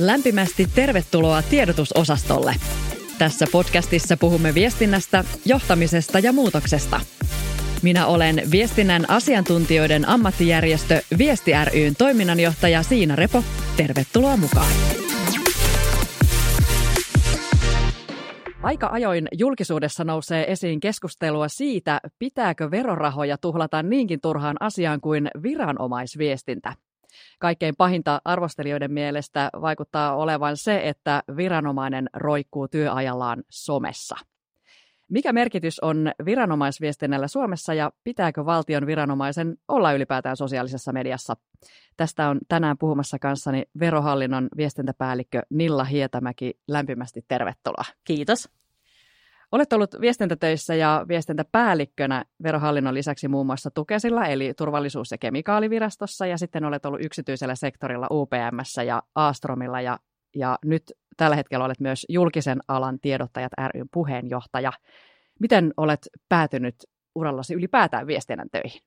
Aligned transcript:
Lämpimästi 0.00 0.66
tervetuloa 0.74 1.42
tiedotusosastolle. 1.42 2.54
Tässä 3.18 3.46
podcastissa 3.52 4.16
puhumme 4.16 4.54
viestinnästä, 4.54 5.24
johtamisesta 5.44 6.18
ja 6.18 6.32
muutoksesta. 6.32 7.00
Minä 7.82 8.06
olen 8.06 8.42
viestinnän 8.50 9.10
asiantuntijoiden 9.10 10.08
ammattijärjestö 10.08 11.02
Viesti 11.18 11.52
ryn 11.72 11.94
toiminnanjohtaja 11.98 12.82
Siina 12.82 13.16
Repo. 13.16 13.44
Tervetuloa 13.76 14.36
mukaan. 14.36 14.72
Aika 18.62 18.88
ajoin 18.92 19.28
julkisuudessa 19.32 20.04
nousee 20.04 20.52
esiin 20.52 20.80
keskustelua 20.80 21.48
siitä, 21.48 22.00
pitääkö 22.18 22.70
verorahoja 22.70 23.38
tuhlata 23.38 23.82
niinkin 23.82 24.20
turhaan 24.20 24.56
asiaan 24.60 25.00
kuin 25.00 25.30
viranomaisviestintä. 25.42 26.72
Kaikkein 27.38 27.76
pahinta 27.76 28.20
arvostelijoiden 28.24 28.92
mielestä 28.92 29.50
vaikuttaa 29.60 30.16
olevan 30.16 30.56
se, 30.56 30.88
että 30.88 31.22
viranomainen 31.36 32.10
roikkuu 32.14 32.68
työajallaan 32.68 33.42
somessa. 33.50 34.16
Mikä 35.10 35.32
merkitys 35.32 35.80
on 35.80 36.12
viranomaisviestinnällä 36.24 37.28
Suomessa 37.28 37.74
ja 37.74 37.92
pitääkö 38.04 38.44
valtion 38.44 38.86
viranomaisen 38.86 39.56
olla 39.68 39.92
ylipäätään 39.92 40.36
sosiaalisessa 40.36 40.92
mediassa? 40.92 41.36
Tästä 41.96 42.28
on 42.28 42.40
tänään 42.48 42.78
puhumassa 42.78 43.18
kanssani 43.18 43.62
Verohallinnon 43.80 44.48
viestintäpäällikkö 44.56 45.42
Nilla 45.50 45.84
Hietämäki. 45.84 46.58
Lämpimästi 46.68 47.24
tervetuloa. 47.28 47.84
Kiitos. 48.04 48.48
Olet 49.52 49.72
ollut 49.72 50.00
viestintätöissä 50.00 50.74
ja 50.74 51.04
viestintäpäällikkönä 51.08 52.24
verohallinnon 52.42 52.94
lisäksi 52.94 53.28
muun 53.28 53.46
muassa 53.46 53.70
Tukesilla, 53.70 54.26
eli 54.26 54.54
turvallisuus- 54.54 55.10
ja 55.10 55.18
kemikaalivirastossa, 55.18 56.26
ja 56.26 56.38
sitten 56.38 56.64
olet 56.64 56.86
ollut 56.86 57.04
yksityisellä 57.04 57.54
sektorilla 57.54 58.06
UPMssä 58.10 58.82
ja 58.82 59.02
Astromilla, 59.14 59.80
ja, 59.80 59.98
ja 60.36 60.58
nyt 60.64 60.82
tällä 61.16 61.36
hetkellä 61.36 61.64
olet 61.64 61.80
myös 61.80 62.06
julkisen 62.08 62.58
alan 62.68 63.00
tiedottajat 63.00 63.52
ryn 63.74 63.88
puheenjohtaja. 63.92 64.72
Miten 65.40 65.72
olet 65.76 66.00
päätynyt 66.28 66.74
urallasi 67.14 67.54
ylipäätään 67.54 68.06
viestinnän 68.06 68.48
töihin? 68.52 68.80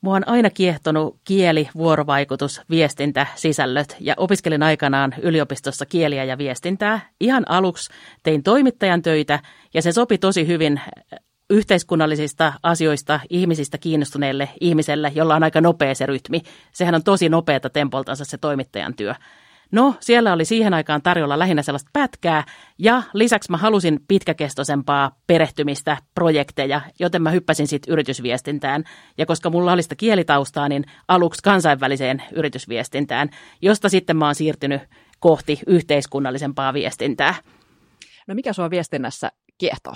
Mua 0.00 0.14
on 0.14 0.28
aina 0.28 0.50
kiehtonut 0.50 1.16
kieli, 1.24 1.68
vuorovaikutus, 1.76 2.60
viestintä, 2.70 3.26
sisällöt 3.34 3.96
ja 4.00 4.14
opiskelin 4.16 4.62
aikanaan 4.62 5.14
yliopistossa 5.22 5.86
kieliä 5.86 6.24
ja 6.24 6.38
viestintää. 6.38 7.00
Ihan 7.20 7.44
aluksi 7.48 7.90
tein 8.22 8.42
toimittajan 8.42 9.02
töitä 9.02 9.40
ja 9.74 9.82
se 9.82 9.92
sopi 9.92 10.18
tosi 10.18 10.46
hyvin 10.46 10.80
yhteiskunnallisista 11.50 12.52
asioista 12.62 13.20
ihmisistä 13.30 13.78
kiinnostuneelle 13.78 14.48
ihmiselle, 14.60 15.12
jolla 15.14 15.36
on 15.36 15.42
aika 15.42 15.60
nopea 15.60 15.94
se 15.94 16.06
rytmi. 16.06 16.42
Sehän 16.72 16.94
on 16.94 17.02
tosi 17.02 17.28
nopeata 17.28 17.70
tempoltansa 17.70 18.24
se 18.24 18.38
toimittajan 18.38 18.94
työ. 18.94 19.14
No, 19.72 19.94
siellä 20.00 20.32
oli 20.32 20.44
siihen 20.44 20.74
aikaan 20.74 21.02
tarjolla 21.02 21.38
lähinnä 21.38 21.62
sellaista 21.62 21.90
pätkää, 21.92 22.44
ja 22.78 23.02
lisäksi 23.12 23.50
mä 23.50 23.56
halusin 23.56 24.00
pitkäkestoisempaa 24.08 25.16
perehtymistä, 25.26 25.96
projekteja, 26.14 26.80
joten 26.98 27.22
mä 27.22 27.30
hyppäsin 27.30 27.68
sitten 27.68 27.92
yritysviestintään. 27.92 28.84
Ja 29.18 29.26
koska 29.26 29.50
mulla 29.50 29.72
oli 29.72 29.82
sitä 29.82 29.94
kielitaustaa, 29.94 30.68
niin 30.68 30.84
aluksi 31.08 31.42
kansainväliseen 31.42 32.22
yritysviestintään, 32.32 33.30
josta 33.62 33.88
sitten 33.88 34.16
mä 34.16 34.24
oon 34.24 34.34
siirtynyt 34.34 34.82
kohti 35.20 35.60
yhteiskunnallisempaa 35.66 36.74
viestintää. 36.74 37.34
No 38.26 38.34
mikä 38.34 38.52
sua 38.52 38.70
viestinnässä 38.70 39.32
kiehtoo? 39.58 39.94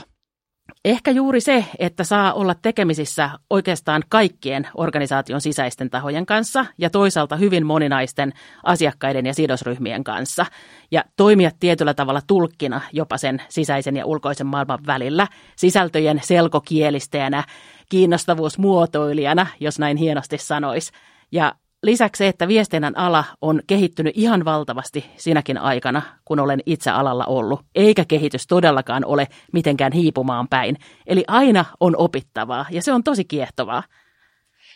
Ehkä 0.85 1.11
juuri 1.11 1.41
se, 1.41 1.65
että 1.79 2.05
saa 2.05 2.33
olla 2.33 2.55
tekemisissä 2.55 3.31
oikeastaan 3.51 4.03
kaikkien 4.09 4.69
organisaation 4.75 5.41
sisäisten 5.41 5.91
tahojen 5.91 6.27
kanssa 6.27 6.67
ja 6.79 6.91
toisaalta 6.91 7.37
hyvin 7.37 7.67
moninaisten 7.67 8.33
asiakkaiden 8.65 9.27
ja 9.27 9.35
sidosryhmien 9.35 10.05
kanssa 10.05 10.47
ja 10.91 11.05
toimia 11.17 11.51
tietyllä 11.61 11.95
tavalla 11.95 12.21
tulkkina 12.27 12.81
jopa 12.93 13.19
sen 13.19 13.43
sisäisen 13.49 13.97
ja 13.97 14.07
ulkoisen 14.07 14.47
maailman 14.47 14.87
välillä, 14.87 15.27
sisältöjen 15.57 16.21
selkokielistäjänä, 16.23 17.45
kiinnostavuusmuotoilijana, 17.91 19.47
jos 19.61 19.79
näin 19.79 19.97
hienosti 19.97 20.39
sanois. 20.39 20.93
Ja 21.33 21.55
Lisäksi 21.83 22.19
se, 22.19 22.29
että 22.29 22.49
viestinnän 22.49 22.99
ala 22.99 23.25
on 23.41 23.61
kehittynyt 23.67 24.13
ihan 24.17 24.45
valtavasti 24.45 25.11
sinäkin 25.17 25.59
aikana, 25.59 26.03
kun 26.25 26.41
olen 26.41 26.61
itse 26.67 26.91
alalla 26.91 27.25
ollut, 27.25 27.61
eikä 27.75 28.05
kehitys 28.05 28.47
todellakaan 28.47 29.05
ole 29.05 29.29
mitenkään 29.53 29.93
hiipumaan 29.93 30.49
päin. 30.49 30.77
Eli 31.07 31.25
aina 31.29 31.65
on 31.81 31.97
opittavaa 31.97 32.67
ja 32.71 32.83
se 32.83 32.93
on 32.93 33.05
tosi 33.05 33.25
kiehtovaa. 33.25 33.83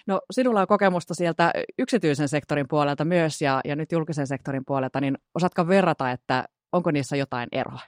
No 0.07 0.21
sinulla 0.31 0.61
on 0.61 0.67
kokemusta 0.67 1.15
sieltä 1.15 1.53
yksityisen 1.79 2.29
sektorin 2.29 2.69
puolelta 2.69 3.05
myös 3.05 3.43
ja, 3.43 3.61
ja 3.65 3.77
nyt 3.77 3.93
julkisen 3.93 4.27
sektorin 4.27 4.65
puolelta, 4.67 5.01
niin 5.01 5.19
osaatko 5.35 5.69
verrata, 5.69 6.11
että 6.11 6.45
onko 6.73 6.91
niissä 6.91 7.17
jotain 7.17 7.49
eroa? 7.53 7.81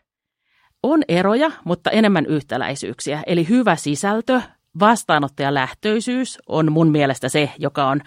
On 0.82 1.02
eroja, 1.08 1.50
mutta 1.64 1.90
enemmän 1.90 2.26
yhtäläisyyksiä. 2.26 3.22
Eli 3.26 3.48
hyvä 3.48 3.76
sisältö, 3.76 4.40
vastaanottajalähtöisyys 4.80 6.38
on 6.46 6.72
mun 6.72 6.90
mielestä 6.90 7.28
se, 7.28 7.50
joka 7.58 7.86
on 7.86 8.00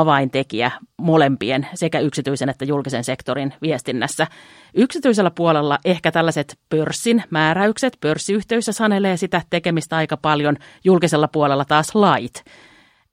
avaintekijä 0.00 0.70
molempien 0.98 1.66
sekä 1.74 2.00
yksityisen 2.00 2.48
että 2.48 2.64
julkisen 2.64 3.04
sektorin 3.04 3.54
viestinnässä. 3.62 4.26
Yksityisellä 4.74 5.30
puolella 5.30 5.78
ehkä 5.84 6.12
tällaiset 6.12 6.58
pörssin 6.68 7.22
määräykset, 7.30 7.96
pörssiyhteys 8.00 8.66
sanelee 8.70 9.16
sitä 9.16 9.42
tekemistä 9.50 9.96
aika 9.96 10.16
paljon, 10.16 10.56
julkisella 10.84 11.28
puolella 11.28 11.64
taas 11.64 11.94
lait. 11.94 12.44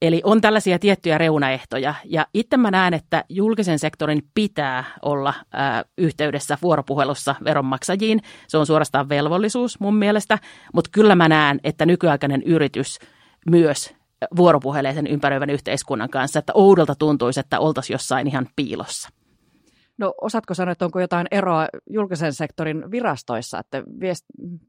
Eli 0.02 0.22
on 0.24 0.42
tällaisia 0.42 0.80
tiettyjä 0.80 1.18
reunaehtoja 1.18 1.94
ja 2.06 2.28
itse 2.34 2.58
mä 2.58 2.72
näen, 2.72 2.94
että 2.94 3.24
julkisen 3.30 3.80
sektorin 3.80 4.24
pitää 4.34 4.84
olla 5.02 5.34
ää, 5.54 5.84
yhteydessä 5.98 6.58
vuoropuhelussa 6.62 7.36
veronmaksajiin. 7.44 8.22
Se 8.48 8.58
on 8.58 8.66
suorastaan 8.66 9.10
velvollisuus 9.10 9.80
mun 9.80 9.96
mielestä, 9.96 10.40
mutta 10.74 10.90
kyllä 10.94 11.16
mä 11.16 11.30
näen, 11.30 11.60
että 11.64 11.86
nykyaikainen 11.86 12.44
yritys 12.44 13.00
myös 13.50 14.01
vuoropuhelee 14.36 14.94
sen 14.94 15.08
ympäröivän 15.08 15.50
yhteiskunnan 15.50 16.10
kanssa, 16.10 16.40
että 16.40 16.54
oudolta 16.56 16.96
tuntuisi, 16.96 17.40
että 17.40 17.60
oltaisiin 17.60 17.94
jossain 17.94 18.28
ihan 18.28 18.48
piilossa. 18.56 19.10
No 19.98 20.14
osaatko 20.22 20.54
sanoa, 20.54 20.72
että 20.72 20.86
onko 20.86 21.00
jotain 21.00 21.28
eroa 21.32 21.68
julkisen 21.90 22.34
sektorin 22.34 22.92
virastoissa, 22.92 23.60
että 23.60 23.84
viest, 24.00 24.26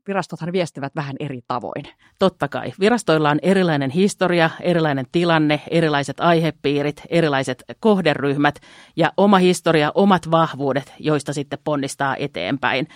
virastothan 0.08 0.52
viestivät 0.52 0.96
vähän 0.96 1.16
eri 1.20 1.40
tavoin? 1.48 1.84
Totta 2.18 2.48
kai. 2.48 2.72
Virastoilla 2.80 3.30
on 3.30 3.38
erilainen 3.42 3.90
historia, 3.90 4.50
erilainen 4.60 5.06
tilanne, 5.12 5.60
erilaiset 5.70 6.20
aihepiirit, 6.20 7.02
erilaiset 7.08 7.64
kohderyhmät 7.80 8.54
ja 8.96 9.12
oma 9.16 9.38
historia, 9.38 9.92
omat 9.94 10.30
vahvuudet, 10.30 10.92
joista 10.98 11.32
sitten 11.32 11.58
ponnistaa 11.64 12.16
eteenpäin. 12.16 12.88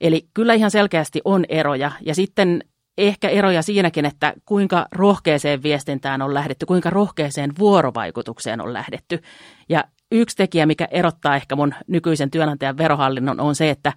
Eli 0.00 0.28
kyllä 0.34 0.54
ihan 0.54 0.70
selkeästi 0.70 1.20
on 1.24 1.44
eroja. 1.48 1.90
Ja 2.00 2.14
sitten 2.14 2.64
ehkä 3.08 3.28
eroja 3.28 3.62
siinäkin, 3.62 4.04
että 4.04 4.34
kuinka 4.44 4.86
rohkeeseen 4.92 5.62
viestintään 5.62 6.22
on 6.22 6.34
lähdetty, 6.34 6.66
kuinka 6.66 6.90
rohkeeseen 6.90 7.52
vuorovaikutukseen 7.58 8.60
on 8.60 8.72
lähdetty. 8.72 9.22
Ja 9.68 9.84
yksi 10.12 10.36
tekijä, 10.36 10.66
mikä 10.66 10.88
erottaa 10.90 11.36
ehkä 11.36 11.56
mun 11.56 11.74
nykyisen 11.86 12.30
työnantajan 12.30 12.78
verohallinnon, 12.78 13.40
on 13.40 13.54
se, 13.54 13.70
että 13.70 13.92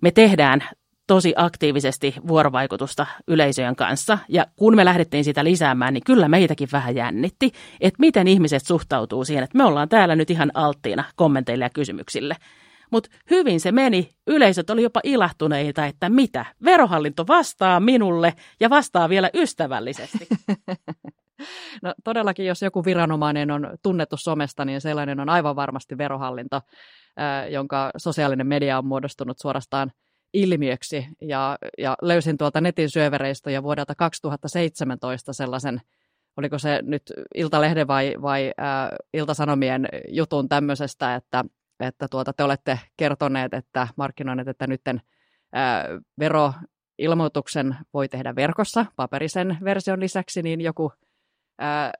me 0.00 0.10
tehdään 0.10 0.60
tosi 1.06 1.32
aktiivisesti 1.36 2.14
vuorovaikutusta 2.28 3.06
yleisöjen 3.28 3.76
kanssa. 3.76 4.18
Ja 4.28 4.46
kun 4.56 4.76
me 4.76 4.84
lähdettiin 4.84 5.24
sitä 5.24 5.44
lisäämään, 5.44 5.94
niin 5.94 6.04
kyllä 6.04 6.28
meitäkin 6.28 6.68
vähän 6.72 6.94
jännitti, 6.96 7.52
että 7.80 8.00
miten 8.00 8.28
ihmiset 8.28 8.66
suhtautuu 8.66 9.24
siihen, 9.24 9.44
että 9.44 9.58
me 9.58 9.64
ollaan 9.64 9.88
täällä 9.88 10.16
nyt 10.16 10.30
ihan 10.30 10.50
alttiina 10.54 11.04
kommenteille 11.16 11.64
ja 11.64 11.70
kysymyksille. 11.70 12.36
Mutta 12.90 13.10
hyvin 13.30 13.60
se 13.60 13.72
meni. 13.72 14.10
Yleisöt 14.26 14.70
oli 14.70 14.82
jopa 14.82 15.00
ilahtuneita, 15.04 15.86
että 15.86 16.08
mitä? 16.08 16.46
Verohallinto 16.64 17.26
vastaa 17.26 17.80
minulle 17.80 18.34
ja 18.60 18.70
vastaa 18.70 19.08
vielä 19.08 19.30
ystävällisesti. 19.34 20.28
No 21.82 21.94
todellakin, 22.04 22.46
jos 22.46 22.62
joku 22.62 22.84
viranomainen 22.84 23.50
on 23.50 23.70
tunnettu 23.82 24.16
somesta, 24.16 24.64
niin 24.64 24.80
sellainen 24.80 25.20
on 25.20 25.28
aivan 25.28 25.56
varmasti 25.56 25.98
verohallinto, 25.98 26.60
jonka 27.50 27.90
sosiaalinen 27.96 28.46
media 28.46 28.78
on 28.78 28.86
muodostunut 28.86 29.38
suorastaan 29.38 29.92
ilmiöksi. 30.34 31.06
Ja, 31.20 31.58
ja 31.78 31.96
löysin 32.02 32.38
tuolta 32.38 32.60
netin 32.60 32.90
syövereistä 32.90 33.50
jo 33.50 33.62
vuodelta 33.62 33.94
2017 33.94 35.32
sellaisen, 35.32 35.80
oliko 36.36 36.58
se 36.58 36.80
nyt 36.82 37.02
Iltalehden 37.34 37.86
vai, 37.86 38.14
vai 38.22 38.52
ää, 38.56 38.96
Iltasanomien 39.14 39.88
jutun 40.08 40.48
tämmöisestä, 40.48 41.14
että 41.14 41.44
että 41.80 42.06
tuota, 42.10 42.32
te 42.32 42.42
olette 42.42 42.80
kertoneet, 42.96 43.54
että 43.54 43.88
markkinoineet, 43.96 44.48
että 44.48 44.66
nyt 44.66 44.80
veroilmoituksen 46.18 47.76
voi 47.94 48.08
tehdä 48.08 48.34
verkossa 48.36 48.86
paperisen 48.96 49.58
version 49.64 50.00
lisäksi, 50.00 50.42
niin 50.42 50.60
joku 50.60 50.92
ää, 51.58 51.92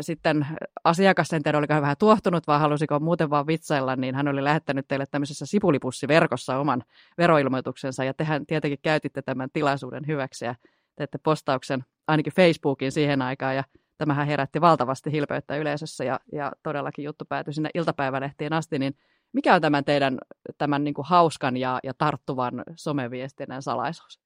sitten 0.00 0.46
asiakas, 0.84 1.32
en 1.32 1.42
tiedä 1.42 1.58
oliko 1.58 1.74
hän 1.74 1.82
vähän 1.82 1.96
tuohtunut, 1.98 2.46
vaan 2.46 2.60
halusiko 2.60 3.00
muuten 3.00 3.30
vaan 3.30 3.46
vitsailla, 3.46 3.96
niin 3.96 4.14
hän 4.14 4.28
oli 4.28 4.44
lähettänyt 4.44 4.88
teille 4.88 5.06
tämmöisessä 5.10 5.46
sipulipussiverkossa 5.46 6.58
oman 6.58 6.82
veroilmoituksensa, 7.18 8.04
ja 8.04 8.14
tehän 8.14 8.46
tietenkin 8.46 8.78
käytitte 8.82 9.22
tämän 9.22 9.48
tilaisuuden 9.52 10.06
hyväksi, 10.06 10.44
ja 10.44 10.54
teette 10.96 11.18
postauksen 11.22 11.84
ainakin 12.06 12.32
Facebookin 12.32 12.92
siihen 12.92 13.22
aikaan, 13.22 13.56
ja 13.56 13.64
tämähän 13.98 14.26
herätti 14.26 14.60
valtavasti 14.60 15.12
hilpeyttä 15.12 15.56
yleisössä, 15.56 16.04
ja, 16.04 16.20
ja 16.32 16.52
todellakin 16.62 17.04
juttu 17.04 17.24
päätyi 17.28 17.54
sinne 17.54 17.70
iltapäivälehtien 17.74 18.52
asti, 18.52 18.78
niin 18.78 18.94
Mikä 19.36 19.54
on 19.54 19.60
tämän 19.60 19.84
teidän 19.84 20.18
tämän 20.58 20.84
niin 20.84 20.94
kuin 20.94 21.06
hauskan 21.06 21.56
ja, 21.56 21.80
ja 21.82 21.94
tarttuvan 21.94 22.62
someviestinnän 22.76 23.62
salaisuus? 23.62 24.20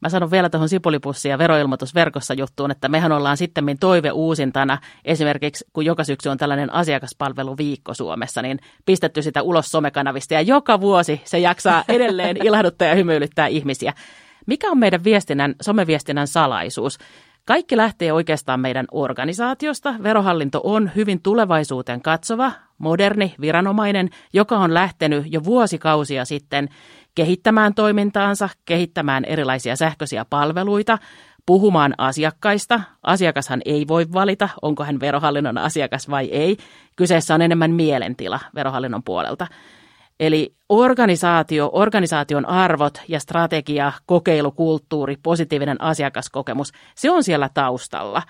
Mä 0.00 0.08
sanon 0.08 0.30
vielä 0.30 0.50
tuohon 0.50 0.68
Sipolipussi- 0.68 1.28
ja 1.28 1.38
veroilmoitusverkossa 1.38 2.34
juttuun, 2.34 2.70
että 2.70 2.88
mehän 2.88 3.12
ollaan 3.12 3.36
sitten 3.36 3.64
toive 3.80 4.10
uusintana, 4.10 4.78
esimerkiksi 5.04 5.64
kun 5.72 5.84
joka 5.84 6.04
syksy 6.04 6.28
on 6.28 6.38
tällainen 6.38 6.72
asiakaspalveluviikko 6.72 7.94
Suomessa, 7.94 8.42
niin 8.42 8.58
pistetty 8.86 9.22
sitä 9.22 9.42
ulos 9.42 9.70
somekanavista 9.70 10.34
ja 10.34 10.40
joka 10.40 10.80
vuosi 10.80 11.20
se 11.24 11.38
jaksaa 11.38 11.84
edelleen 11.96 12.46
ilahduttaa 12.46 12.88
ja 12.88 12.94
hymyilyttää 12.94 13.46
ihmisiä. 13.46 13.92
Mikä 14.46 14.70
on 14.70 14.78
meidän 14.78 15.04
viestinnän, 15.04 15.54
someviestinnän 15.62 16.28
salaisuus? 16.28 16.98
Kaikki 17.46 17.76
lähtee 17.76 18.12
oikeastaan 18.12 18.60
meidän 18.60 18.86
organisaatiosta. 18.92 19.94
Verohallinto 20.02 20.60
on 20.64 20.90
hyvin 20.96 21.22
tulevaisuuteen 21.22 22.02
katsova, 22.02 22.52
moderni 22.78 23.34
viranomainen, 23.40 24.10
joka 24.32 24.58
on 24.58 24.74
lähtenyt 24.74 25.24
jo 25.32 25.44
vuosikausia 25.44 26.24
sitten 26.24 26.68
kehittämään 27.14 27.74
toimintaansa, 27.74 28.48
kehittämään 28.64 29.24
erilaisia 29.24 29.76
sähköisiä 29.76 30.24
palveluita, 30.30 30.98
puhumaan 31.46 31.94
asiakkaista. 31.98 32.80
Asiakashan 33.02 33.62
ei 33.64 33.88
voi 33.88 34.06
valita, 34.12 34.48
onko 34.62 34.84
hän 34.84 35.00
verohallinnon 35.00 35.58
asiakas 35.58 36.10
vai 36.10 36.26
ei. 36.26 36.56
Kyseessä 36.96 37.34
on 37.34 37.42
enemmän 37.42 37.70
mielentila 37.70 38.40
verohallinnon 38.54 39.02
puolelta. 39.02 39.46
Eli 40.20 40.54
organisaatio, 40.68 41.70
organisaation 41.72 42.46
arvot 42.46 43.02
ja 43.08 43.20
strategia, 43.20 43.92
kokeilukulttuuri, 44.06 45.16
positiivinen 45.22 45.80
asiakaskokemus, 45.80 46.72
se 46.94 47.10
on 47.10 47.24
siellä 47.24 47.50
taustalla. 47.54 48.22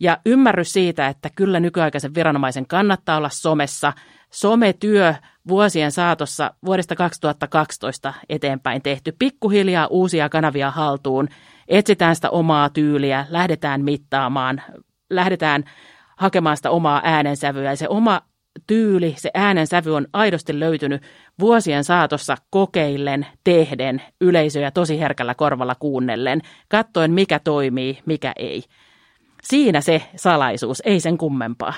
Ja 0.00 0.18
ymmärrys 0.26 0.72
siitä, 0.72 1.08
että 1.08 1.30
kyllä 1.34 1.60
nykyaikaisen 1.60 2.14
viranomaisen 2.14 2.66
kannattaa 2.66 3.16
olla 3.16 3.28
somessa. 3.28 3.92
Sometyö 4.30 5.14
vuosien 5.48 5.92
saatossa 5.92 6.54
vuodesta 6.64 6.96
2012 6.96 8.14
eteenpäin 8.28 8.82
tehty. 8.82 9.12
Pikkuhiljaa 9.18 9.86
uusia 9.86 10.28
kanavia 10.28 10.70
haltuun, 10.70 11.28
etsitään 11.68 12.14
sitä 12.14 12.30
omaa 12.30 12.68
tyyliä, 12.68 13.26
lähdetään 13.28 13.84
mittaamaan, 13.84 14.62
lähdetään 15.10 15.64
hakemaan 16.16 16.56
sitä 16.56 16.70
omaa 16.70 17.00
äänensävyä. 17.04 17.70
Ja 17.70 17.76
se 17.76 17.88
oma 17.88 18.20
tyyli, 18.66 19.14
se 19.18 19.30
äänensävy 19.34 19.94
on 19.94 20.06
aidosti 20.12 20.60
löytynyt 20.60 21.02
vuosien 21.40 21.84
saatossa 21.84 22.36
kokeillen, 22.50 23.26
tehden, 23.44 24.02
yleisöjä 24.20 24.70
tosi 24.70 25.00
herkällä 25.00 25.34
korvalla 25.34 25.74
kuunnellen, 25.74 26.40
katsoen 26.68 27.12
mikä 27.12 27.38
toimii, 27.38 27.98
mikä 28.06 28.32
ei. 28.36 28.62
Siinä 29.42 29.80
se 29.80 30.02
salaisuus, 30.16 30.82
ei 30.84 31.00
sen 31.00 31.18
kummempaa. 31.18 31.74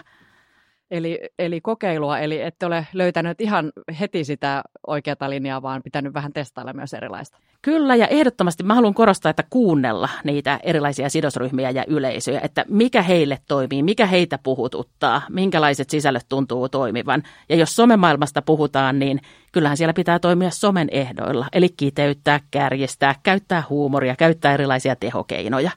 Eli, 0.91 1.21
eli 1.39 1.61
kokeilua, 1.61 2.19
eli 2.19 2.41
ette 2.41 2.67
ole 2.67 2.87
löytänyt 2.93 3.41
ihan 3.41 3.73
heti 4.01 4.25
sitä 4.25 4.63
oikeata 4.87 5.31
linjaa, 5.31 5.63
vaan 5.63 5.83
pitänyt 5.83 6.15
vähän 6.15 6.33
testailla 6.33 6.73
myös 6.73 6.95
erilaista. 6.95 7.39
Kyllä, 7.63 7.97
ja 7.97 8.07
ehdottomasti 8.07 8.63
mä 8.63 8.75
haluan 8.75 8.95
korostaa, 8.95 9.31
että 9.31 9.45
kuunnella 9.51 10.09
niitä 10.25 10.61
erilaisia 10.63 11.09
sidosryhmiä 11.09 11.71
ja 11.71 11.85
yleisöjä, 11.89 12.41
että 12.41 12.65
mikä 12.69 13.03
heille 13.03 13.39
toimii, 13.49 13.83
mikä 13.83 14.07
heitä 14.07 14.39
puhututtaa, 14.43 15.23
minkälaiset 15.31 15.91
sisällöt 15.91 16.27
tuntuu 16.29 16.69
toimivan. 16.69 17.23
Ja 17.49 17.57
jos 17.57 17.77
somemaailmasta 17.77 18.43
puhutaan, 18.43 18.99
niin 18.99 19.21
kyllähän 19.53 19.77
siellä 19.77 19.93
pitää 19.93 20.19
toimia 20.19 20.51
somen 20.51 20.89
ehdoilla, 20.91 21.47
eli 21.53 21.69
kiteyttää, 21.77 22.41
kärjestää, 22.51 23.15
käyttää 23.23 23.63
huumoria, 23.69 24.17
käyttää 24.17 24.55
erilaisia 24.55 24.97
tehokeinoja. 24.97 25.71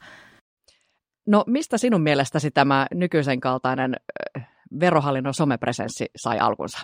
No 1.28 1.44
mistä 1.48 1.78
sinun 1.78 2.02
mielestäsi 2.02 2.52
tämä 2.52 2.88
nykyisen 2.94 3.40
kaltainen 3.40 3.96
verohallinnon 4.80 5.34
somepresenssi 5.34 6.06
sai 6.16 6.40
alkunsa? 6.40 6.80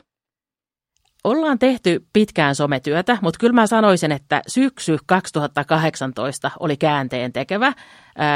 Ollaan 1.24 1.60
tehty 1.60 2.06
pitkään 2.14 2.56
sometyötä, 2.56 3.18
mutta 3.22 3.38
kyllä 3.40 3.54
mä 3.54 3.68
sanoisin, 3.68 4.12
että 4.12 4.42
syksy 4.48 4.98
2018 5.06 6.52
oli 6.60 6.78
käänteen 6.78 7.34
tekevä. 7.34 7.74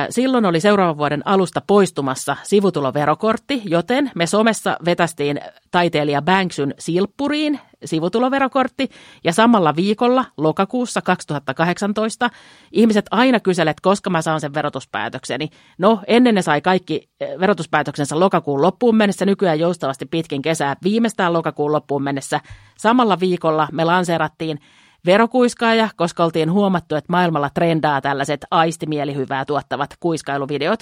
Silloin 0.09 0.45
oli 0.45 0.59
seuraavan 0.59 0.97
vuoden 0.97 1.21
alusta 1.25 1.61
poistumassa 1.67 2.35
sivutuloverokortti, 2.43 3.61
joten 3.65 4.11
me 4.15 4.27
somessa 4.27 4.77
vetästiin 4.85 5.39
taiteilija 5.71 6.21
Banksyn 6.21 6.73
silppuriin 6.79 7.59
sivutuloverokortti 7.85 8.89
ja 9.23 9.33
samalla 9.33 9.75
viikolla 9.75 10.25
lokakuussa 10.37 11.01
2018 11.01 12.29
ihmiset 12.71 13.05
aina 13.11 13.39
kyselet, 13.39 13.79
koska 13.81 14.09
mä 14.09 14.21
saan 14.21 14.41
sen 14.41 14.53
verotuspäätökseni. 14.53 15.49
No, 15.77 15.99
ennen 16.07 16.35
ne 16.35 16.41
sai 16.41 16.61
kaikki 16.61 17.09
verotuspäätöksensä 17.39 18.19
lokakuun 18.19 18.61
loppuun 18.61 18.95
mennessä, 18.95 19.25
nykyään 19.25 19.59
joustavasti 19.59 20.05
pitkin 20.05 20.41
kesää 20.41 20.75
viimeistään 20.83 21.33
lokakuun 21.33 21.71
loppuun 21.71 22.03
mennessä. 22.03 22.39
Samalla 22.77 23.19
viikolla 23.19 23.67
me 23.71 23.85
lanseerattiin 23.85 24.59
verokuiskaaja, 25.05 25.89
koska 25.95 26.23
oltiin 26.23 26.51
huomattu, 26.51 26.95
että 26.95 27.11
maailmalla 27.11 27.49
trendaa 27.49 28.01
tällaiset 28.01 28.45
aistimielihyvää 28.51 29.45
tuottavat 29.45 29.89
kuiskailuvideot. 29.99 30.79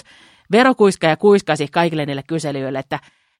Verokuiskaaja 0.52 1.16
kuiskasi 1.16 1.68
kaikille 1.68 2.06
niille 2.06 2.22
kyselyille, 2.22 2.78
että 2.78 2.98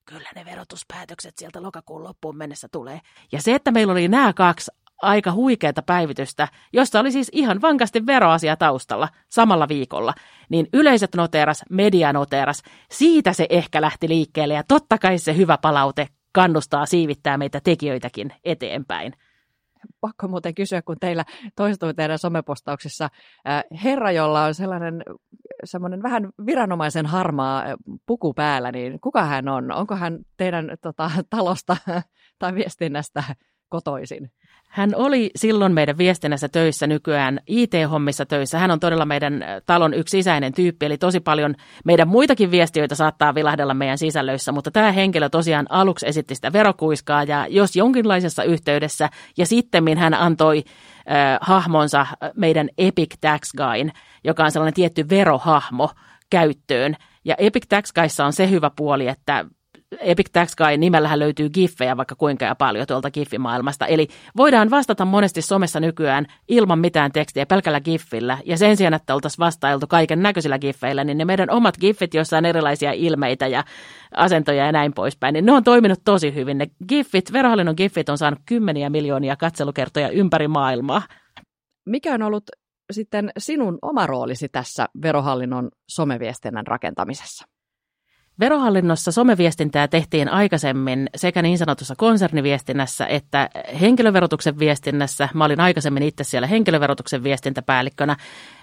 kyllä 0.09 0.29
ne 0.35 0.45
verotuspäätökset 0.45 1.37
sieltä 1.37 1.61
lokakuun 1.61 2.03
loppuun 2.03 2.37
mennessä 2.37 2.67
tulee. 2.71 3.01
Ja 3.31 3.41
se, 3.41 3.55
että 3.55 3.71
meillä 3.71 3.91
oli 3.91 4.07
nämä 4.07 4.33
kaksi 4.33 4.71
aika 5.01 5.31
huikeata 5.31 5.81
päivitystä, 5.81 6.47
jossa 6.73 6.99
oli 6.99 7.11
siis 7.11 7.29
ihan 7.31 7.61
vankasti 7.61 8.05
veroasia 8.05 8.55
taustalla 8.55 9.09
samalla 9.29 9.67
viikolla, 9.67 10.13
niin 10.49 10.67
yleiset 10.73 11.15
noteras, 11.15 11.63
media 11.69 12.13
noteras, 12.13 12.63
siitä 12.91 13.33
se 13.33 13.47
ehkä 13.49 13.81
lähti 13.81 14.09
liikkeelle 14.09 14.53
ja 14.53 14.63
totta 14.67 14.97
kai 14.97 15.17
se 15.17 15.37
hyvä 15.37 15.57
palaute 15.57 16.07
kannustaa 16.31 16.85
siivittää 16.85 17.37
meitä 17.37 17.59
tekijöitäkin 17.63 18.33
eteenpäin 18.43 19.13
pakko 20.01 20.27
muuten 20.27 20.55
kysyä, 20.55 20.81
kun 20.81 20.97
teillä 20.99 21.25
toistui 21.55 21.93
teidän 21.93 22.19
somepostauksissa 22.19 23.09
äh, 23.47 23.63
herra, 23.83 24.11
jolla 24.11 24.43
on 24.43 24.53
sellainen 24.53 25.03
semmoinen 25.63 26.03
vähän 26.03 26.29
viranomaisen 26.45 27.05
harmaa 27.05 27.61
äh, 27.61 27.73
puku 28.05 28.33
päällä, 28.33 28.71
niin 28.71 28.99
kuka 28.99 29.25
hän 29.25 29.47
on? 29.47 29.71
Onko 29.71 29.95
hän 29.95 30.19
teidän 30.37 30.77
tota, 30.81 31.11
talosta 31.29 31.77
tai 32.39 32.55
viestinnästä 32.55 33.23
kotoisin? 33.69 34.31
Hän 34.67 34.95
oli 34.95 35.31
silloin 35.35 35.73
meidän 35.73 35.97
viestinnässä 35.97 36.49
töissä 36.49 36.87
nykyään 36.87 37.39
IT-hommissa 37.47 38.25
töissä. 38.25 38.59
Hän 38.59 38.71
on 38.71 38.79
todella 38.79 39.05
meidän 39.05 39.43
äh, 39.43 39.49
talon 39.65 39.93
yksi 39.93 40.11
sisäinen 40.11 40.53
tyyppi, 40.53 40.85
eli 40.85 40.97
tosi 40.97 41.19
paljon 41.19 41.55
meidän 41.85 42.07
muitakin 42.07 42.51
viestiöitä 42.51 42.95
saattaa 42.95 43.35
vilahdella 43.35 43.73
meidän 43.73 43.97
sisällöissä, 43.97 44.51
mutta 44.51 44.71
tämä 44.71 44.91
henkilö 44.91 45.29
tosiaan 45.29 45.65
aluksi 45.69 46.07
esitti 46.07 46.35
sitä 46.35 46.53
verokuiskaa 46.53 47.23
ja 47.23 47.47
jos 47.49 47.75
jonkinlaisessa 47.75 48.43
yhteydessä 48.43 49.09
ja 49.37 49.45
sitten 49.45 49.97
hän 49.97 50.13
antoi 50.13 50.63
äh, 51.11 51.37
hahmonsa 51.41 52.01
äh, 52.01 52.17
meidän 52.35 52.69
Epic 52.77 53.15
Tax 53.21 53.51
Guyn, 53.57 53.91
joka 54.23 54.43
on 54.43 54.51
sellainen 54.51 54.73
tietty 54.73 55.09
verohahmo 55.09 55.89
käyttöön. 56.29 56.95
Ja 57.25 57.35
Epic 57.37 57.63
Tax 57.69 57.93
Guyssa 57.93 58.25
on 58.25 58.33
se 58.33 58.49
hyvä 58.49 58.71
puoli, 58.75 59.07
että 59.07 59.45
Epic 59.99 60.29
Tax 60.33 60.55
Guy 60.55 60.77
nimellähän 60.77 61.19
löytyy 61.19 61.49
giffejä 61.49 61.97
vaikka 61.97 62.15
kuinka 62.15 62.45
ja 62.45 62.55
paljon 62.55 62.87
tuolta 62.87 63.11
giffimaailmasta. 63.11 63.85
Eli 63.85 64.07
voidaan 64.37 64.69
vastata 64.69 65.05
monesti 65.05 65.41
somessa 65.41 65.79
nykyään 65.79 66.25
ilman 66.47 66.79
mitään 66.79 67.11
tekstiä 67.11 67.45
pelkällä 67.45 67.81
giffillä. 67.81 68.37
Ja 68.45 68.57
sen 68.57 68.77
sijaan, 68.77 68.93
että 68.93 69.15
oltaisiin 69.15 69.39
vastailtu 69.39 69.87
kaiken 69.87 70.21
näköisillä 70.21 70.59
giffeillä, 70.59 71.03
niin 71.03 71.17
ne 71.17 71.25
meidän 71.25 71.49
omat 71.49 71.77
giffit, 71.77 72.13
joissa 72.13 72.37
on 72.37 72.45
erilaisia 72.45 72.91
ilmeitä 72.91 73.47
ja 73.47 73.63
asentoja 74.15 74.65
ja 74.65 74.71
näin 74.71 74.93
poispäin, 74.93 75.33
niin 75.33 75.45
ne 75.45 75.51
on 75.51 75.63
toiminut 75.63 75.99
tosi 76.05 76.35
hyvin. 76.35 76.57
Ne 76.57 76.67
giffit, 76.87 77.33
verohallinnon 77.33 77.75
giffit 77.77 78.09
on 78.09 78.17
saanut 78.17 78.39
kymmeniä 78.45 78.89
miljoonia 78.89 79.35
katselukertoja 79.35 80.09
ympäri 80.09 80.47
maailmaa. 80.47 81.01
Mikä 81.85 82.13
on 82.13 82.21
ollut 82.21 82.43
sitten 82.91 83.31
sinun 83.37 83.79
oma 83.81 84.07
roolisi 84.07 84.49
tässä 84.49 84.87
verohallinnon 85.01 85.69
someviestinnän 85.89 86.67
rakentamisessa? 86.67 87.56
Verohallinnossa 88.39 89.11
someviestintää 89.11 89.87
tehtiin 89.87 90.29
aikaisemmin 90.29 91.09
sekä 91.15 91.41
niin 91.41 91.57
sanotussa 91.57 91.95
konserniviestinnässä 91.97 93.05
että 93.05 93.49
henkilöverotuksen 93.81 94.59
viestinnässä. 94.59 95.29
Mä 95.33 95.45
olin 95.45 95.59
aikaisemmin 95.59 96.03
itse 96.03 96.23
siellä 96.23 96.47
henkilöverotuksen 96.47 97.23
viestintäpäällikkönä. 97.23 98.15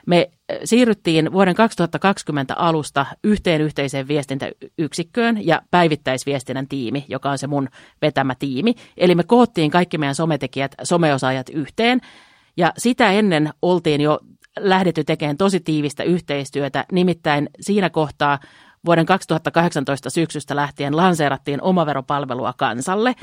Me 0.07 0.31
äh, 0.53 0.59
siirryttiin 0.65 1.33
vuoden 1.33 1.55
2020 1.55 2.55
alusta 2.55 3.07
yhteen 3.25 3.61
yhteiseen 3.61 4.09
viestintäyksikköön 4.09 5.47
ja 5.47 5.63
päivittäisviestinnän 5.71 6.69
tiimi, 6.69 7.05
joka 7.09 7.31
on 7.31 7.39
se 7.39 7.47
mun 7.47 7.69
vetämä 8.03 8.35
tiimi. 8.39 8.75
Eli 8.97 9.15
me 9.15 9.23
koottiin 9.23 9.71
kaikki 9.71 9.99
meidän 9.99 10.15
sometekijät, 10.15 10.75
someosaajat 10.83 11.49
yhteen 11.49 12.01
ja 12.57 12.73
sitä 12.79 13.13
ennen 13.13 13.51
oltiin 13.63 14.01
jo 14.01 14.21
lähdetty 14.59 15.05
tekemään 15.05 15.37
tosi 15.37 15.61
tiivistä 15.61 16.03
yhteistyötä, 16.03 16.85
nimittäin 16.93 17.51
siinä 17.61 17.91
kohtaa 17.91 18.39
vuoden 18.87 19.07
2018 19.07 20.11
syksystä 20.11 20.57
lähtien 20.57 20.97
lanseerattiin 20.97 21.63
omaveropalvelua 21.63 22.53
kansalle 22.57 23.15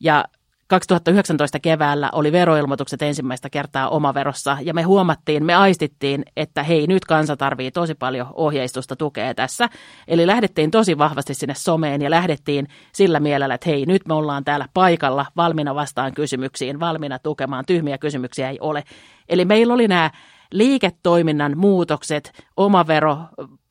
ja 0.00 0.24
2019 0.68 1.60
keväällä 1.60 2.10
oli 2.12 2.32
veroilmoitukset 2.32 3.02
ensimmäistä 3.02 3.50
kertaa 3.50 3.88
omaverossa 3.88 4.58
ja 4.60 4.74
me 4.74 4.82
huomattiin, 4.82 5.44
me 5.44 5.54
aistittiin, 5.54 6.24
että 6.36 6.62
hei 6.62 6.86
nyt 6.86 7.04
kansa 7.04 7.36
tarvii 7.36 7.70
tosi 7.70 7.94
paljon 7.94 8.26
ohjeistusta 8.34 8.96
tukea 8.96 9.34
tässä. 9.34 9.68
Eli 10.08 10.26
lähdettiin 10.26 10.70
tosi 10.70 10.98
vahvasti 10.98 11.34
sinne 11.34 11.54
someen 11.54 12.02
ja 12.02 12.10
lähdettiin 12.10 12.68
sillä 12.92 13.20
mielellä, 13.20 13.54
että 13.54 13.70
hei 13.70 13.86
nyt 13.86 14.02
me 14.08 14.14
ollaan 14.14 14.44
täällä 14.44 14.68
paikalla 14.74 15.26
valmiina 15.36 15.74
vastaan 15.74 16.14
kysymyksiin, 16.14 16.80
valmiina 16.80 17.18
tukemaan, 17.18 17.64
tyhmiä 17.66 17.98
kysymyksiä 17.98 18.50
ei 18.50 18.58
ole. 18.60 18.84
Eli 19.28 19.44
meillä 19.44 19.74
oli 19.74 19.88
nämä 19.88 20.10
liiketoiminnan 20.52 21.58
muutokset, 21.58 22.44
omavero, 22.56 23.18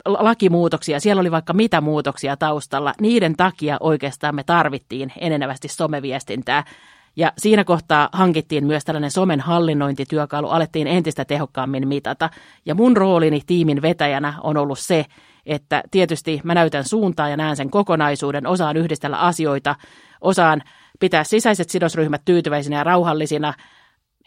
lakimuutoksia, 0.05 0.99
siellä 0.99 1.19
oli 1.19 1.31
vaikka 1.31 1.53
mitä 1.53 1.81
muutoksia 1.81 2.37
taustalla. 2.37 2.93
Niiden 3.01 3.35
takia 3.35 3.77
oikeastaan 3.79 4.35
me 4.35 4.43
tarvittiin 4.43 5.11
enenevästi 5.17 5.67
someviestintää. 5.67 6.63
Ja 7.15 7.33
siinä 7.37 7.63
kohtaa 7.63 8.09
hankittiin 8.11 8.65
myös 8.67 8.85
tällainen 8.85 9.11
somen 9.11 9.39
hallinnointityökalu, 9.39 10.49
alettiin 10.49 10.87
entistä 10.87 11.25
tehokkaammin 11.25 11.87
mitata. 11.87 12.29
Ja 12.65 12.75
mun 12.75 12.97
roolini 12.97 13.41
tiimin 13.47 13.81
vetäjänä 13.81 14.33
on 14.43 14.57
ollut 14.57 14.79
se, 14.79 15.05
että 15.45 15.83
tietysti 15.91 16.41
mä 16.43 16.53
näytän 16.53 16.83
suuntaa 16.83 17.29
ja 17.29 17.37
näen 17.37 17.55
sen 17.55 17.69
kokonaisuuden, 17.69 18.47
osaan 18.47 18.77
yhdistellä 18.77 19.17
asioita, 19.17 19.75
osaan 20.21 20.61
pitää 20.99 21.23
sisäiset 21.23 21.69
sidosryhmät 21.69 22.21
tyytyväisinä 22.25 22.77
ja 22.77 22.83
rauhallisina, 22.83 23.53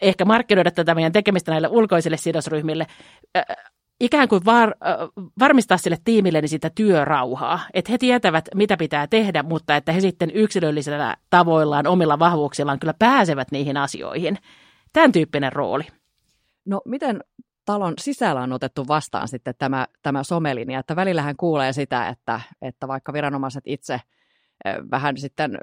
ehkä 0.01 0.25
markkinoida 0.25 0.71
tätä 0.71 0.95
meidän 0.95 1.11
tekemistä 1.11 1.51
näille 1.51 1.67
ulkoisille 1.67 2.17
sidosryhmille, 2.17 2.87
ikään 3.99 4.27
kuin 4.27 4.45
var, 4.45 4.73
varmistaa 5.39 5.77
sille 5.77 5.97
tiimille 6.03 6.41
niin 6.41 6.49
sitä 6.49 6.71
työrauhaa, 6.75 7.59
että 7.73 7.91
he 7.91 7.97
tietävät, 7.97 8.49
mitä 8.55 8.77
pitää 8.77 9.07
tehdä, 9.07 9.43
mutta 9.43 9.75
että 9.75 9.91
he 9.91 9.99
sitten 9.99 10.31
yksilöllisillä 10.33 11.17
tavoillaan, 11.29 11.87
omilla 11.87 12.19
vahvuuksillaan 12.19 12.79
kyllä 12.79 12.93
pääsevät 12.99 13.51
niihin 13.51 13.77
asioihin. 13.77 14.37
Tämän 14.93 15.11
tyyppinen 15.11 15.53
rooli. 15.53 15.83
No 16.65 16.81
miten 16.85 17.23
talon 17.65 17.93
sisällä 17.99 18.41
on 18.41 18.53
otettu 18.53 18.87
vastaan 18.87 19.27
sitten 19.27 19.53
tämä, 19.57 19.87
tämä 20.01 20.23
somelinja, 20.23 20.79
että 20.79 20.95
välillähän 20.95 21.37
kuulee 21.37 21.73
sitä, 21.73 22.07
että, 22.07 22.41
että 22.61 22.87
vaikka 22.87 23.13
viranomaiset 23.13 23.63
itse 23.65 24.01
vähän 24.91 25.17
sitten 25.17 25.57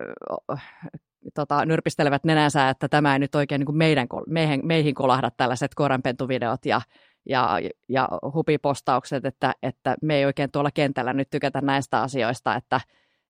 tota, 1.35 1.65
nyrpistelevät 1.65 2.25
nenänsä, 2.25 2.69
että 2.69 2.89
tämä 2.89 3.13
ei 3.13 3.19
nyt 3.19 3.35
oikein 3.35 3.59
niin 3.59 3.67
kuin 3.67 3.79
meidän, 3.79 4.07
meihin, 4.27 4.67
meihin 4.67 4.95
kolahda 4.95 5.31
tällaiset 5.37 5.75
koranpentuvideot 5.75 6.67
ja, 6.67 6.81
ja, 7.27 7.59
ja 7.89 8.09
hupipostaukset, 8.35 9.25
että, 9.25 9.53
että 9.63 9.97
me 10.03 10.17
ei 10.17 10.25
oikein 10.25 10.51
tuolla 10.51 10.71
kentällä 10.71 11.13
nyt 11.13 11.31
tykätä 11.31 11.61
näistä 11.61 12.03
asioista, 12.03 12.55
että, 12.55 12.81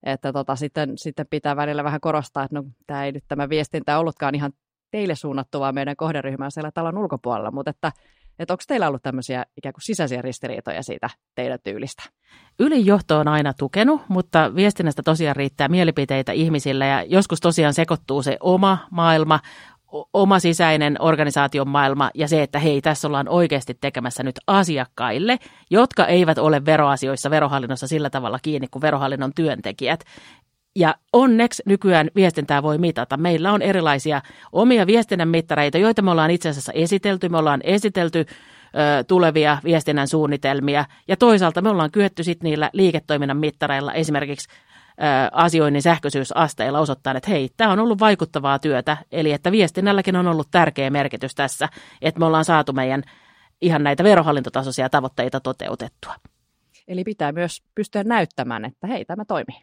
että 0.03 0.33
tota, 0.33 0.55
sitten, 0.55 0.97
sitten 0.97 1.27
pitää 1.29 1.55
välillä 1.55 1.83
vähän 1.83 2.01
korostaa, 2.01 2.43
että 2.43 2.55
no, 2.55 2.63
tämä 2.87 3.05
ei 3.05 3.11
nyt 3.11 3.23
tämä 3.27 3.49
viestintä 3.49 3.99
ollutkaan 3.99 4.35
ihan 4.35 4.51
teille 4.91 5.15
suunnattu, 5.15 5.59
vaan 5.59 5.75
meidän 5.75 5.95
kohderyhmään 5.95 6.51
siellä 6.51 6.71
talon 6.71 6.97
ulkopuolella, 6.97 7.51
mutta 7.51 7.69
että 7.69 7.91
että 8.39 8.53
onko 8.53 8.63
teillä 8.67 8.87
ollut 8.87 9.03
tämmöisiä 9.03 9.45
ikään 9.57 9.73
kuin 9.73 9.81
sisäisiä 9.81 10.21
ristiriitoja 10.21 10.83
siitä 10.83 11.09
teidän 11.35 11.59
tyylistä? 11.63 12.03
Ylijohto 12.59 13.19
on 13.19 13.27
aina 13.27 13.53
tukenut, 13.53 14.01
mutta 14.07 14.55
viestinnästä 14.55 15.03
tosiaan 15.03 15.35
riittää 15.35 15.67
mielipiteitä 15.67 16.31
ihmisille 16.31 16.87
ja 16.87 17.03
joskus 17.03 17.39
tosiaan 17.39 17.73
sekoittuu 17.73 18.23
se 18.23 18.37
oma 18.39 18.77
maailma, 18.91 19.39
oma 20.13 20.39
sisäinen 20.39 21.01
organisaation 21.01 21.67
maailma 21.67 22.11
ja 22.13 22.27
se, 22.27 22.43
että 22.43 22.59
hei, 22.59 22.81
tässä 22.81 23.07
ollaan 23.07 23.29
oikeasti 23.29 23.77
tekemässä 23.81 24.23
nyt 24.23 24.35
asiakkaille, 24.47 25.37
jotka 25.69 26.05
eivät 26.05 26.37
ole 26.37 26.65
veroasioissa 26.65 27.29
verohallinnossa 27.29 27.87
sillä 27.87 28.09
tavalla 28.09 28.39
kiinni 28.41 28.67
kuin 28.67 28.81
verohallinnon 28.81 29.33
työntekijät. 29.35 30.03
Ja 30.75 30.95
onneksi 31.13 31.63
nykyään 31.65 32.11
viestintää 32.15 32.63
voi 32.63 32.77
mitata. 32.77 33.17
Meillä 33.17 33.51
on 33.51 33.61
erilaisia 33.61 34.21
omia 34.51 34.87
viestinnän 34.87 35.27
mittareita, 35.27 35.77
joita 35.77 36.01
me 36.01 36.11
ollaan 36.11 36.31
itse 36.31 36.49
asiassa 36.49 36.73
esitelty. 36.73 37.29
Me 37.29 37.37
ollaan 37.37 37.61
esitelty 37.63 38.19
ö, 38.19 39.03
tulevia 39.03 39.57
viestinnän 39.63 40.07
suunnitelmia 40.07 40.85
ja 41.07 41.17
toisaalta 41.17 41.61
me 41.61 41.69
ollaan 41.69 41.91
kyetty 41.91 42.23
sitten 42.23 42.49
niillä 42.49 42.69
liiketoiminnan 42.73 43.37
mittareilla 43.37 43.93
esimerkiksi 43.93 44.49
asioinnin 45.31 45.81
sähköisyysasteilla 45.81 46.79
osoittaa, 46.79 47.13
että 47.17 47.29
hei, 47.29 47.49
tämä 47.57 47.71
on 47.71 47.79
ollut 47.79 47.99
vaikuttavaa 47.99 48.59
työtä. 48.59 48.97
Eli 49.11 49.31
että 49.31 49.51
viestinnälläkin 49.51 50.15
on 50.15 50.27
ollut 50.27 50.47
tärkeä 50.51 50.89
merkitys 50.89 51.35
tässä, 51.35 51.69
että 52.01 52.19
me 52.19 52.25
ollaan 52.25 52.45
saatu 52.45 52.73
meidän 52.73 53.03
ihan 53.61 53.83
näitä 53.83 54.03
verohallintotasoisia 54.03 54.89
tavoitteita 54.89 55.39
toteutettua. 55.39 56.13
Eli 56.87 57.03
pitää 57.03 57.31
myös 57.31 57.63
pystyä 57.75 58.03
näyttämään, 58.03 58.65
että 58.65 58.87
hei, 58.87 59.05
tämä 59.05 59.25
toimii. 59.25 59.61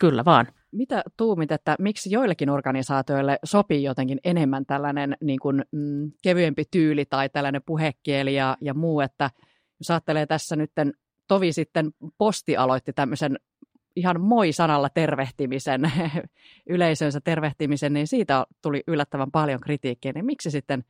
Kyllä 0.00 0.24
vaan. 0.24 0.46
Mitä 0.72 1.02
tuumit, 1.16 1.52
että 1.52 1.76
miksi 1.78 2.10
joillekin 2.10 2.50
organisaatioille 2.50 3.38
sopii 3.44 3.82
jotenkin 3.82 4.18
enemmän 4.24 4.66
tällainen 4.66 5.16
niin 5.20 5.38
kuin, 5.38 5.64
mm, 5.72 6.12
kevyempi 6.22 6.64
tyyli 6.70 7.04
tai 7.04 7.28
tällainen 7.28 7.62
puhekieli 7.66 8.34
ja, 8.34 8.56
ja 8.60 8.74
muu, 8.74 9.00
että 9.00 9.30
jos 9.80 9.90
ajattelee 9.90 10.26
tässä 10.26 10.56
nyt, 10.56 10.70
tovi 11.28 11.52
sitten 11.52 11.90
posti 12.18 12.56
aloitti 12.56 12.92
tämmöisen 12.92 13.36
ihan 13.96 14.20
moi-sanalla 14.20 14.88
tervehtimisen, 14.88 15.92
yleisönsä 16.68 17.20
tervehtimisen, 17.20 17.92
niin 17.92 18.06
siitä 18.06 18.46
tuli 18.62 18.82
yllättävän 18.86 19.30
paljon 19.30 19.60
kritiikkiä. 19.60 20.12
Niin 20.12 20.24
miksi 20.24 20.50
sitten, 20.50 20.84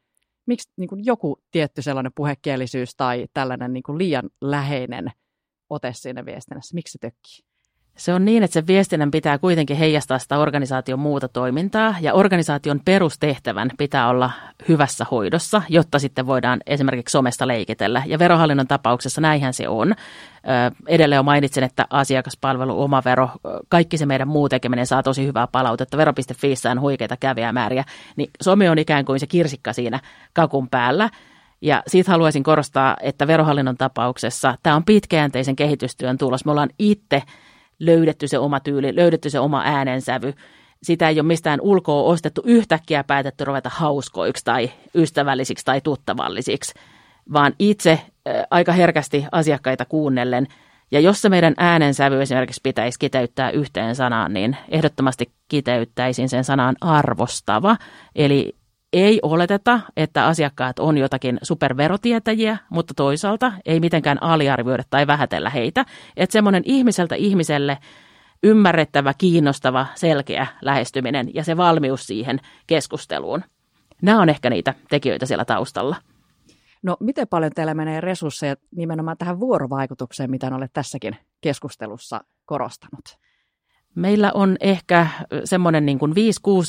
miksi 0.46 0.70
niin 0.76 0.88
kuin 0.88 1.04
joku 1.04 1.42
tietty 1.50 1.82
sellainen 1.82 2.12
puhekielisyys 2.14 2.94
tai 2.96 3.26
tällainen 3.34 3.72
niin 3.72 3.82
kuin 3.82 3.98
liian 3.98 4.30
läheinen 4.40 5.12
ote 5.70 5.92
siinä 5.92 6.24
viestinnässä, 6.24 6.74
miksi 6.74 6.92
se 6.92 6.98
tökkii? 6.98 7.49
Se 7.96 8.14
on 8.14 8.24
niin, 8.24 8.42
että 8.42 8.54
se 8.54 8.66
viestinnän 8.66 9.10
pitää 9.10 9.38
kuitenkin 9.38 9.76
heijastaa 9.76 10.18
sitä 10.18 10.38
organisaation 10.38 10.98
muuta 10.98 11.28
toimintaa 11.28 11.94
ja 12.00 12.14
organisaation 12.14 12.80
perustehtävän 12.84 13.70
pitää 13.78 14.08
olla 14.08 14.30
hyvässä 14.68 15.06
hoidossa, 15.10 15.62
jotta 15.68 15.98
sitten 15.98 16.26
voidaan 16.26 16.60
esimerkiksi 16.66 17.12
somesta 17.12 17.46
leikitellä. 17.48 18.02
Ja 18.06 18.18
verohallinnon 18.18 18.66
tapauksessa 18.66 19.20
näinhän 19.20 19.52
se 19.52 19.68
on. 19.68 19.94
Edelleen 20.86 21.16
jo 21.16 21.22
mainitsin, 21.22 21.64
että 21.64 21.86
asiakaspalvelu, 21.90 22.82
oma 22.82 23.02
vero, 23.04 23.28
kaikki 23.68 23.98
se 23.98 24.06
meidän 24.06 24.28
muu 24.28 24.48
tekeminen 24.48 24.86
saa 24.86 25.02
tosi 25.02 25.26
hyvää 25.26 25.46
palautetta. 25.46 25.96
Vero.fi 25.96 26.54
on 26.70 26.80
huikeita 26.80 27.16
kävijämääriä, 27.16 27.84
niin 28.16 28.30
some 28.42 28.70
on 28.70 28.78
ikään 28.78 29.04
kuin 29.04 29.20
se 29.20 29.26
kirsikka 29.26 29.72
siinä 29.72 30.00
kakun 30.32 30.68
päällä. 30.68 31.10
Ja 31.62 31.82
siitä 31.86 32.10
haluaisin 32.10 32.42
korostaa, 32.42 32.96
että 33.02 33.26
verohallinnon 33.26 33.76
tapauksessa 33.76 34.54
tämä 34.62 34.76
on 34.76 34.84
pitkäjänteisen 34.84 35.56
kehitystyön 35.56 36.18
tulos. 36.18 36.44
Me 36.44 36.50
ollaan 36.50 36.70
itse 36.78 37.22
löydetty 37.80 38.28
se 38.28 38.38
oma 38.38 38.60
tyyli, 38.60 38.96
löydetty 38.96 39.30
se 39.30 39.40
oma 39.40 39.62
äänensävy. 39.64 40.34
Sitä 40.82 41.08
ei 41.08 41.20
ole 41.20 41.26
mistään 41.26 41.60
ulkoa 41.60 42.02
ostettu 42.02 42.42
yhtäkkiä 42.44 43.04
päätetty 43.04 43.44
ruveta 43.44 43.70
hauskoiksi 43.72 44.44
tai 44.44 44.70
ystävällisiksi 44.94 45.64
tai 45.64 45.80
tuttavallisiksi, 45.80 46.74
vaan 47.32 47.52
itse 47.58 47.90
äh, 47.90 48.34
aika 48.50 48.72
herkästi 48.72 49.26
asiakkaita 49.32 49.84
kuunnellen. 49.84 50.46
Ja 50.92 51.00
jos 51.00 51.22
se 51.22 51.28
meidän 51.28 51.54
äänensävy 51.56 52.22
esimerkiksi 52.22 52.60
pitäisi 52.62 52.98
kiteyttää 52.98 53.50
yhteen 53.50 53.96
sanaan, 53.96 54.32
niin 54.32 54.56
ehdottomasti 54.68 55.32
kiteyttäisin 55.48 56.28
sen 56.28 56.44
sanan 56.44 56.76
arvostava. 56.80 57.76
Eli 58.14 58.59
ei 58.92 59.18
oleteta, 59.22 59.80
että 59.96 60.26
asiakkaat 60.26 60.78
on 60.78 60.98
jotakin 60.98 61.38
superverotietäjiä, 61.42 62.58
mutta 62.70 62.94
toisaalta 62.94 63.52
ei 63.66 63.80
mitenkään 63.80 64.22
aliarvioida 64.22 64.82
tai 64.90 65.06
vähätellä 65.06 65.50
heitä. 65.50 65.84
Että 66.16 66.32
semmoinen 66.32 66.62
ihmiseltä 66.66 67.14
ihmiselle 67.14 67.78
ymmärrettävä, 68.42 69.14
kiinnostava, 69.18 69.86
selkeä 69.94 70.46
lähestyminen 70.62 71.34
ja 71.34 71.44
se 71.44 71.56
valmius 71.56 72.06
siihen 72.06 72.40
keskusteluun. 72.66 73.44
Nämä 74.02 74.22
on 74.22 74.28
ehkä 74.28 74.50
niitä 74.50 74.74
tekijöitä 74.90 75.26
siellä 75.26 75.44
taustalla. 75.44 75.96
No 76.82 76.96
miten 77.00 77.28
paljon 77.28 77.52
teillä 77.54 77.74
menee 77.74 78.00
resursseja 78.00 78.56
nimenomaan 78.76 79.16
tähän 79.18 79.40
vuorovaikutukseen, 79.40 80.30
mitä 80.30 80.54
olet 80.54 80.72
tässäkin 80.72 81.16
keskustelussa 81.40 82.20
korostanut? 82.46 83.18
Meillä 83.94 84.30
on 84.34 84.56
ehkä 84.60 85.06
semmoinen 85.44 85.86
niin 85.86 85.98
kuin 85.98 86.12
5-6 86.12 86.14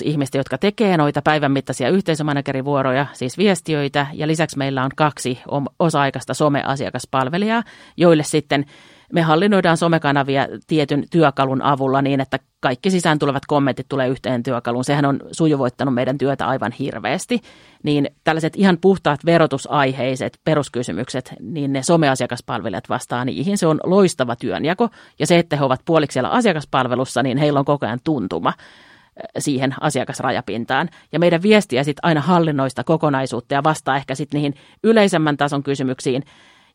ihmistä, 0.03 0.37
jotka 0.37 0.57
tekee 0.57 0.97
noita 0.97 1.21
päivän 1.21 1.51
mittaisia 1.51 1.89
yhteisömanagerivuoroja, 1.89 3.05
siis 3.13 3.37
viestiöitä, 3.37 4.07
ja 4.13 4.27
lisäksi 4.27 4.57
meillä 4.57 4.83
on 4.83 4.91
kaksi 4.95 5.39
osa-aikaista 5.79 6.33
someasiakaspalvelijaa, 6.33 7.63
joille 7.97 8.23
sitten 8.23 8.65
me 9.13 9.21
hallinnoidaan 9.21 9.77
somekanavia 9.77 10.47
tietyn 10.67 11.03
työkalun 11.11 11.61
avulla 11.61 12.01
niin, 12.01 12.21
että 12.21 12.39
kaikki 12.59 12.91
sisään 12.91 13.19
tulevat 13.19 13.45
kommentit 13.45 13.85
tulee 13.89 14.07
yhteen 14.07 14.43
työkaluun. 14.43 14.83
Sehän 14.83 15.05
on 15.05 15.19
sujuvoittanut 15.31 15.93
meidän 15.93 16.17
työtä 16.17 16.47
aivan 16.47 16.71
hirveästi. 16.71 17.41
Niin 17.83 18.09
tällaiset 18.23 18.53
ihan 18.55 18.77
puhtaat 18.81 19.25
verotusaiheiset 19.25 20.39
peruskysymykset, 20.43 21.33
niin 21.39 21.73
ne 21.73 21.83
someasiakaspalvelijat 21.83 22.89
vastaa 22.89 23.25
niihin. 23.25 23.57
Se 23.57 23.67
on 23.67 23.79
loistava 23.83 24.35
työnjako. 24.35 24.89
Ja 25.19 25.27
se, 25.27 25.39
että 25.39 25.55
he 25.55 25.63
ovat 25.63 25.81
puoliksi 25.85 26.13
siellä 26.13 26.29
asiakaspalvelussa, 26.29 27.23
niin 27.23 27.37
heillä 27.37 27.59
on 27.59 27.65
koko 27.65 27.85
ajan 27.85 27.99
tuntuma 28.03 28.49
eh, 28.49 29.23
siihen 29.39 29.73
asiakasrajapintaan. 29.81 30.89
Ja 31.11 31.19
meidän 31.19 31.41
viestiä 31.41 31.83
sitten 31.83 32.05
aina 32.05 32.21
hallinnoista 32.21 32.83
kokonaisuutta 32.83 33.53
ja 33.53 33.63
vastaa 33.63 33.95
ehkä 33.95 34.15
sitten 34.15 34.37
niihin 34.37 34.55
yleisemmän 34.83 35.37
tason 35.37 35.63
kysymyksiin, 35.63 36.23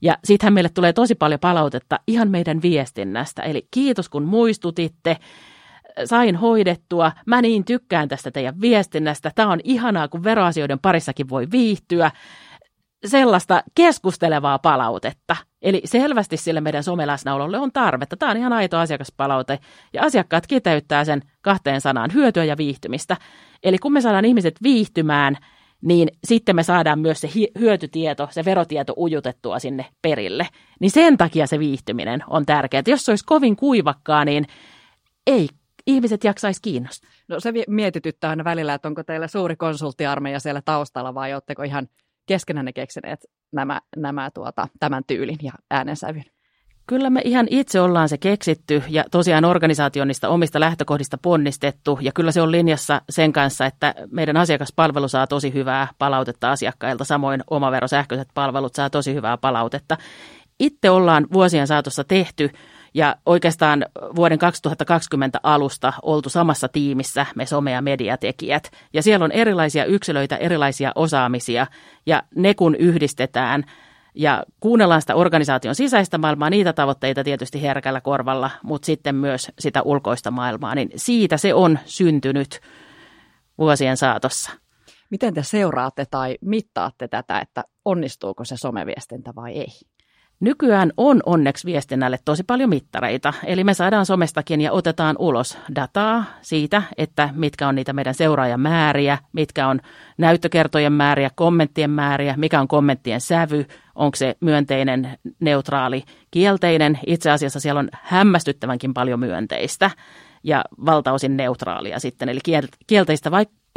ja 0.03 0.19
sittenhän 0.25 0.55
meille 0.55 0.69
tulee 0.69 0.93
tosi 0.93 1.15
paljon 1.15 1.41
palautetta 1.41 2.01
ihan 2.07 2.31
meidän 2.31 2.63
viestinnästä. 2.63 3.43
Eli 3.43 3.69
kiitos 3.71 4.09
kun 4.09 4.25
muistutitte. 4.25 5.17
sain 6.05 6.37
hoidettua, 6.37 7.13
mä 7.27 7.43
niin 7.43 7.65
tykkään 7.65 8.09
tästä 8.09 8.31
teidän 8.31 8.61
viestinnästä, 8.61 9.33
tämä 9.35 9.53
on 9.53 9.61
ihanaa, 9.65 10.09
kun 10.09 10.25
veroasioiden 10.25 10.79
parissakin 10.79 11.29
voi 11.29 11.47
viihtyä, 11.51 12.11
sellaista 13.07 13.63
keskustelevaa 13.75 14.59
palautetta. 14.59 15.37
Eli 15.63 15.83
selvästi 15.85 16.37
sille 16.37 16.61
meidän 16.61 16.83
someläsnäololle 16.83 17.59
on 17.59 17.73
tarvetta. 17.73 18.17
Tämä 18.17 18.31
on 18.31 18.37
ihan 18.37 18.53
aito 18.53 18.79
asiakaspalaute 18.79 19.59
ja 19.93 20.03
asiakkaat 20.03 20.47
kiteyttää 20.47 21.05
sen 21.05 21.23
kahteen 21.41 21.81
sanaan 21.81 22.13
hyötyä 22.15 22.45
ja 22.45 22.57
viihtymistä. 22.57 23.17
Eli 23.63 23.79
kun 23.79 23.93
me 23.93 24.01
saadaan 24.01 24.25
ihmiset 24.25 24.55
viihtymään, 24.63 25.37
niin 25.87 26.09
sitten 26.25 26.57
me 26.57 26.63
saadaan 26.63 26.99
myös 26.99 27.21
se 27.21 27.29
hyötytieto, 27.59 28.29
se 28.31 28.45
verotieto 28.45 28.95
ujutettua 28.99 29.59
sinne 29.59 29.87
perille. 30.03 30.49
Niin 30.81 30.91
sen 30.91 31.17
takia 31.17 31.47
se 31.47 31.59
viihtyminen 31.59 32.25
on 32.31 32.47
tärkeää. 32.47 32.83
Jos 32.87 33.05
se 33.05 33.13
olisi 33.13 33.25
kovin 33.25 33.57
kuivakkaa, 33.57 34.25
niin 34.25 34.47
ei 35.27 35.49
ihmiset 35.87 36.25
jaksaisi 36.25 36.63
kiinnostaa. 36.63 37.11
No 37.29 37.41
se 37.41 37.53
mietityttää 37.69 38.31
aina 38.31 38.45
välillä, 38.45 38.75
että 38.75 38.89
onko 38.89 39.03
teillä 39.03 39.29
suuri 39.29 39.57
konsulttiarmeija 39.57 40.41
siellä 40.41 40.63
taustalla 40.65 41.15
vai 41.15 41.33
oletteko 41.33 41.63
ihan 41.63 41.89
keskenään 42.27 42.75
keksineet 42.75 43.21
nämä, 43.53 43.81
nämä 43.97 44.31
tuota, 44.31 44.69
tämän 44.81 45.03
tyylin 45.07 45.39
ja 45.43 45.53
äänensävyn? 45.71 46.25
Kyllä 46.87 47.11
me 47.11 47.21
ihan 47.25 47.47
itse 47.51 47.81
ollaan 47.81 48.09
se 48.09 48.19
keksitty 48.19 48.83
ja 48.89 49.05
tosiaan 49.11 49.45
organisaationista 49.45 50.29
omista 50.29 50.61
lähtökohdista 50.61 51.19
ponnistettu 51.19 51.99
ja 52.03 52.13
kyllä 52.13 52.33
se 52.33 52.43
on 52.43 52.53
linjassa 52.53 53.03
sen 53.11 53.33
kanssa, 53.33 53.67
että 53.67 53.95
meidän 54.11 54.37
asiakaspalvelu 54.37 55.09
saa 55.09 55.27
tosi 55.27 55.53
hyvää 55.55 55.89
palautetta 55.99 56.51
asiakkailta, 56.51 57.05
samoin 57.05 57.45
omaverosähköiset 57.51 58.29
palvelut 58.35 58.75
saa 58.75 58.91
tosi 58.91 59.15
hyvää 59.15 59.37
palautetta. 59.37 59.97
Itse 60.61 60.91
ollaan 60.91 61.27
vuosien 61.33 61.67
saatossa 61.67 62.05
tehty 62.05 62.51
ja 62.95 63.17
oikeastaan 63.27 63.87
vuoden 64.17 64.39
2020 64.39 65.41
alusta 65.43 65.93
oltu 66.03 66.29
samassa 66.29 66.69
tiimissä 66.69 67.27
me 67.35 67.45
some- 67.45 67.71
ja 67.71 67.83
mediatekijät. 67.83 68.71
Ja 68.93 69.03
siellä 69.03 69.25
on 69.25 69.33
erilaisia 69.33 69.85
yksilöitä, 69.85 70.37
erilaisia 70.37 70.93
osaamisia 70.95 71.67
ja 72.07 72.23
ne 72.35 72.55
kun 72.55 72.75
yhdistetään– 72.75 73.65
ja 74.17 74.43
kuunnellaan 74.61 75.01
sitä 75.01 75.15
organisaation 75.15 75.75
sisäistä 75.75 76.19
maailmaa, 76.19 76.51
niitä 76.51 76.73
tavoitteita 76.73 77.25
tietysti 77.25 77.63
herkällä 77.63 78.01
korvalla, 78.01 78.51
mutta 78.63 78.87
sitten 78.87 79.15
myös 79.15 79.53
sitä 79.59 79.83
ulkoista 79.83 80.31
maailmaa, 80.31 80.75
niin 80.75 80.91
siitä 80.97 81.37
se 81.37 81.55
on 81.55 81.79
syntynyt 81.85 82.61
vuosien 83.59 83.97
saatossa. 83.97 84.53
Miten 85.11 85.35
te 85.35 85.43
seuraatte 85.43 86.05
tai 86.11 86.39
mittaatte 86.41 87.09
tätä, 87.09 87.41
että 87.41 87.65
onnistuuko 87.85 88.45
se 88.45 88.57
someviestintä 88.57 89.33
vai 89.37 89.53
ei? 89.53 89.69
Nykyään 90.41 90.93
on 90.97 91.21
onneksi 91.27 91.67
viestinnälle 91.67 92.19
tosi 92.25 92.43
paljon 92.45 92.71
mittareita, 92.71 93.33
eli 93.45 93.65
me 93.65 93.75
saadaan 93.75 94.07
somestakin 94.07 94.61
ja 94.61 94.73
otetaan 94.73 95.17
ulos 95.19 95.59
dataa 95.75 96.25
siitä, 96.43 96.83
että 96.97 97.29
mitkä 97.33 97.69
on 97.69 97.75
niitä 97.75 97.93
meidän 97.93 98.15
seuraajamääriä, 98.15 99.19
mitkä 99.33 99.69
on 99.69 99.81
näyttökertojen 100.19 100.93
määriä, 100.93 101.31
kommenttien 101.35 101.91
määriä, 101.91 102.35
mikä 102.37 102.61
on 102.61 102.69
kommenttien 102.69 103.21
sävy, 103.21 103.67
onko 103.97 104.17
se 104.17 104.37
myönteinen, 104.41 105.19
neutraali, 105.41 106.05
kielteinen. 106.31 106.99
Itse 107.07 107.31
asiassa 107.31 107.61
siellä 107.61 107.79
on 107.79 107.89
hämmästyttävänkin 107.93 108.95
paljon 108.95 109.21
myönteistä 109.21 109.91
ja 110.45 110.65
valtaosin 110.87 111.37
neutraalia 111.37 112.01
sitten, 112.01 112.29
eli 112.29 112.41
kielteistä 112.87 113.31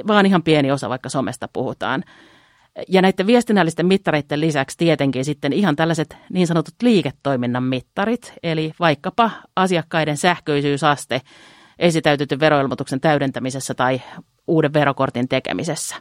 vaan 0.07 0.25
ihan 0.25 0.43
pieni 0.43 0.71
osa, 0.71 0.89
vaikka 0.89 1.09
somesta 1.09 1.49
puhutaan. 1.53 2.03
Ja 2.87 3.01
näiden 3.01 3.27
viestinnällisten 3.27 3.85
mittareiden 3.85 4.41
lisäksi 4.41 4.77
tietenkin 4.77 5.25
sitten 5.25 5.53
ihan 5.53 5.75
tällaiset 5.75 6.17
niin 6.29 6.47
sanotut 6.47 6.75
liiketoiminnan 6.81 7.63
mittarit, 7.63 8.33
eli 8.43 8.71
vaikkapa 8.79 9.31
asiakkaiden 9.55 10.17
sähköisyysaste 10.17 11.21
esitäytetyn 11.79 12.39
veroilmoituksen 12.39 13.01
täydentämisessä 13.01 13.73
tai 13.73 14.01
uuden 14.47 14.73
verokortin 14.73 15.27
tekemisessä. 15.27 15.95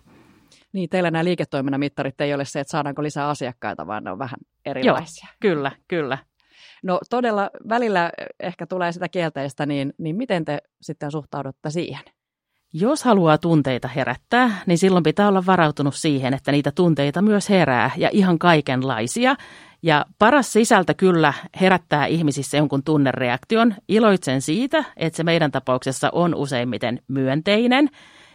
Niin, 0.72 0.88
teillä 0.88 1.10
nämä 1.10 1.24
liiketoiminnan 1.24 1.80
mittarit 1.80 2.20
ei 2.20 2.34
ole 2.34 2.44
se, 2.44 2.60
että 2.60 2.70
saadaanko 2.70 3.02
lisää 3.02 3.28
asiakkaita, 3.28 3.86
vaan 3.86 4.04
ne 4.04 4.10
on 4.10 4.18
vähän 4.18 4.38
erilaisia. 4.64 5.28
Joo, 5.30 5.36
kyllä, 5.40 5.72
kyllä. 5.88 6.18
No 6.82 7.00
todella 7.10 7.50
välillä 7.68 8.12
ehkä 8.40 8.66
tulee 8.66 8.92
sitä 8.92 9.08
kielteistä, 9.08 9.66
niin, 9.66 9.92
niin 9.98 10.16
miten 10.16 10.44
te 10.44 10.58
sitten 10.80 11.10
suhtaudutte 11.10 11.70
siihen? 11.70 12.04
Jos 12.72 13.04
haluaa 13.04 13.38
tunteita 13.38 13.88
herättää, 13.88 14.50
niin 14.66 14.78
silloin 14.78 15.02
pitää 15.02 15.28
olla 15.28 15.46
varautunut 15.46 15.94
siihen, 15.94 16.34
että 16.34 16.52
niitä 16.52 16.72
tunteita 16.74 17.22
myös 17.22 17.48
herää 17.48 17.90
ja 17.96 18.10
ihan 18.12 18.38
kaikenlaisia. 18.38 19.36
Ja 19.82 20.06
paras 20.18 20.52
sisältö 20.52 20.94
kyllä 20.94 21.34
herättää 21.60 22.06
ihmisissä 22.06 22.56
jonkun 22.56 22.82
tunnereaktion. 22.82 23.74
Iloitsen 23.88 24.42
siitä, 24.42 24.84
että 24.96 25.16
se 25.16 25.24
meidän 25.24 25.50
tapauksessa 25.50 26.08
on 26.12 26.34
useimmiten 26.34 27.02
myönteinen. 27.08 27.88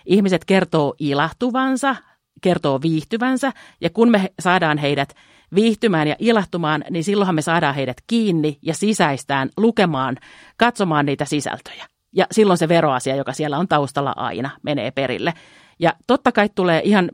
Ihmiset 0.06 0.46
kertoo 0.46 0.96
ilahtuvansa, 1.00 1.96
kertoo 2.44 2.82
viihtyvänsä 2.82 3.52
ja 3.82 3.90
kun 3.90 4.12
me 4.12 4.34
saadaan 4.40 4.78
heidät 4.78 5.14
viihtymään 5.56 6.08
ja 6.08 6.16
ilahtumaan, 6.20 6.84
niin 6.90 7.04
silloinhan 7.04 7.36
me 7.36 7.42
saadaan 7.42 7.76
heidät 7.76 7.98
kiinni 8.08 8.58
ja 8.62 8.74
sisäistään 8.74 9.50
lukemaan, 9.58 10.18
katsomaan 10.58 11.06
niitä 11.06 11.26
sisältöjä. 11.26 11.86
Ja 12.16 12.28
silloin 12.32 12.58
se 12.58 12.68
veroasia, 12.68 13.16
joka 13.16 13.34
siellä 13.34 13.58
on 13.58 13.68
taustalla 13.68 14.14
aina, 14.16 14.50
menee 14.64 14.92
perille. 14.92 15.34
Ja 15.80 15.94
totta 16.08 16.32
kai 16.32 16.50
tulee 16.56 16.82
ihan 16.84 17.12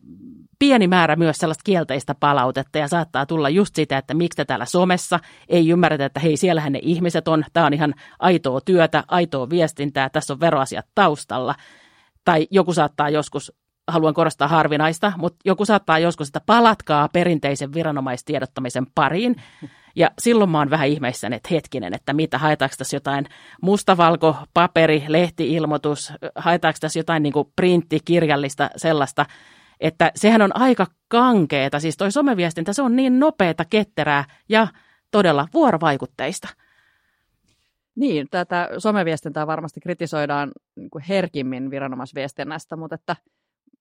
pieni 0.60 0.88
määrä 0.88 1.16
myös 1.16 1.38
sellaista 1.38 1.62
kielteistä 1.66 2.16
palautetta 2.20 2.78
ja 2.78 2.88
saattaa 2.88 3.26
tulla 3.26 3.50
just 3.50 3.76
sitä, 3.76 3.98
että 3.98 4.14
miksi 4.14 4.46
täällä 4.46 4.66
somessa 4.66 5.20
ei 5.50 5.70
ymmärretä, 5.70 6.06
että 6.06 6.20
hei, 6.20 6.38
siellähän 6.38 6.74
ne 6.74 6.80
ihmiset 6.82 7.28
on, 7.28 7.46
tämä 7.54 7.66
on 7.66 7.74
ihan 7.74 7.94
aitoa 8.20 8.62
työtä, 8.62 9.04
aitoa 9.08 9.50
viestintää, 9.50 10.10
tässä 10.10 10.34
on 10.34 10.40
veroasiat 10.40 10.86
taustalla. 10.96 11.56
Tai 12.26 12.48
joku 12.52 12.74
saattaa 12.74 13.10
joskus, 13.10 13.52
haluan 13.92 14.14
korostaa 14.14 14.48
harvinaista, 14.48 15.14
mutta 15.18 15.40
joku 15.46 15.66
saattaa 15.66 16.00
joskus, 16.00 16.28
että 16.28 16.42
palatkaa 16.46 17.10
perinteisen 17.14 17.74
viranomaistiedottamisen 17.74 18.86
pariin. 18.96 19.36
Ja 19.96 20.12
silloin 20.20 20.50
mä 20.50 20.58
oon 20.58 20.70
vähän 20.70 20.88
ihmeissäni, 20.88 21.36
että 21.36 21.50
hetkinen, 21.52 21.94
että 21.94 22.14
mitä, 22.14 22.38
haetaanko 22.38 22.76
tässä 22.78 22.96
jotain 22.96 23.26
mustavalko, 23.62 24.36
paperi, 24.54 25.04
lehtiilmoitus, 25.08 26.14
haetaanko 26.36 26.78
tässä 26.82 27.00
jotain 27.00 27.24
niin 27.24 27.34
kuin 27.34 27.54
kirjallista 28.06 28.70
sellaista, 28.76 29.26
että 29.80 30.12
sehän 30.16 30.42
on 30.42 30.58
aika 30.58 30.88
kankeeta. 31.08 31.80
Siis 31.80 31.98
toi 31.98 32.12
someviestintä, 32.12 32.74
se 32.74 32.82
on 32.82 32.96
niin 32.96 33.20
nopeata, 33.20 33.66
ketterää 33.66 34.26
ja 34.50 34.68
todella 35.12 35.48
vuorovaikutteista. 35.54 36.48
Niin, 37.96 38.28
tätä 38.32 38.70
someviestintää 38.78 39.48
varmasti 39.48 39.80
kritisoidaan 39.80 40.52
niin 40.76 40.90
herkimmin 41.10 41.72
viranomaisviestinnästä, 41.72 42.76
mutta, 42.76 42.96
että, 42.96 43.16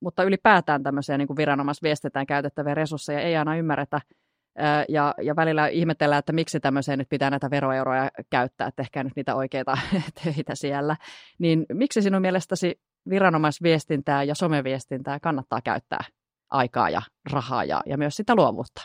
mutta 0.01 0.25
ylipäätään 0.25 0.83
tämmöisiä 0.83 1.19
niin 1.19 1.37
viranomaisviestintään 1.37 2.27
käytettäviä 2.27 2.75
resursseja 2.75 3.21
ei 3.21 3.37
aina 3.37 3.57
ymmärretä– 3.57 4.01
ja, 4.89 5.15
ja 5.23 5.37
välillä 5.37 5.67
ihmetellään, 5.67 6.19
että 6.19 6.33
miksi 6.33 6.61
tämmöiseen 6.61 6.99
nyt 6.99 7.09
pitää 7.09 7.31
näitä 7.31 7.51
veroeuroja 7.51 8.11
käyttää, 8.31 8.69
että 8.69 8.83
ehkä 8.83 9.05
nyt 9.05 9.13
niitä 9.17 9.35
oikeita 9.35 9.79
töitä 10.25 10.55
siellä. 10.55 10.97
Niin 11.39 11.67
miksi 11.73 12.03
sinun 12.03 12.23
mielestäsi 12.23 12.81
viranomaisviestintää 13.11 14.23
ja 14.23 14.35
someviestintää 14.35 15.21
kannattaa 15.21 15.61
käyttää 15.65 16.05
aikaa 16.51 16.91
ja 16.91 17.03
rahaa 17.33 17.65
ja, 17.65 17.81
ja 17.87 17.99
myös 17.99 18.17
sitä 18.17 18.35
luovuutta? 18.35 18.83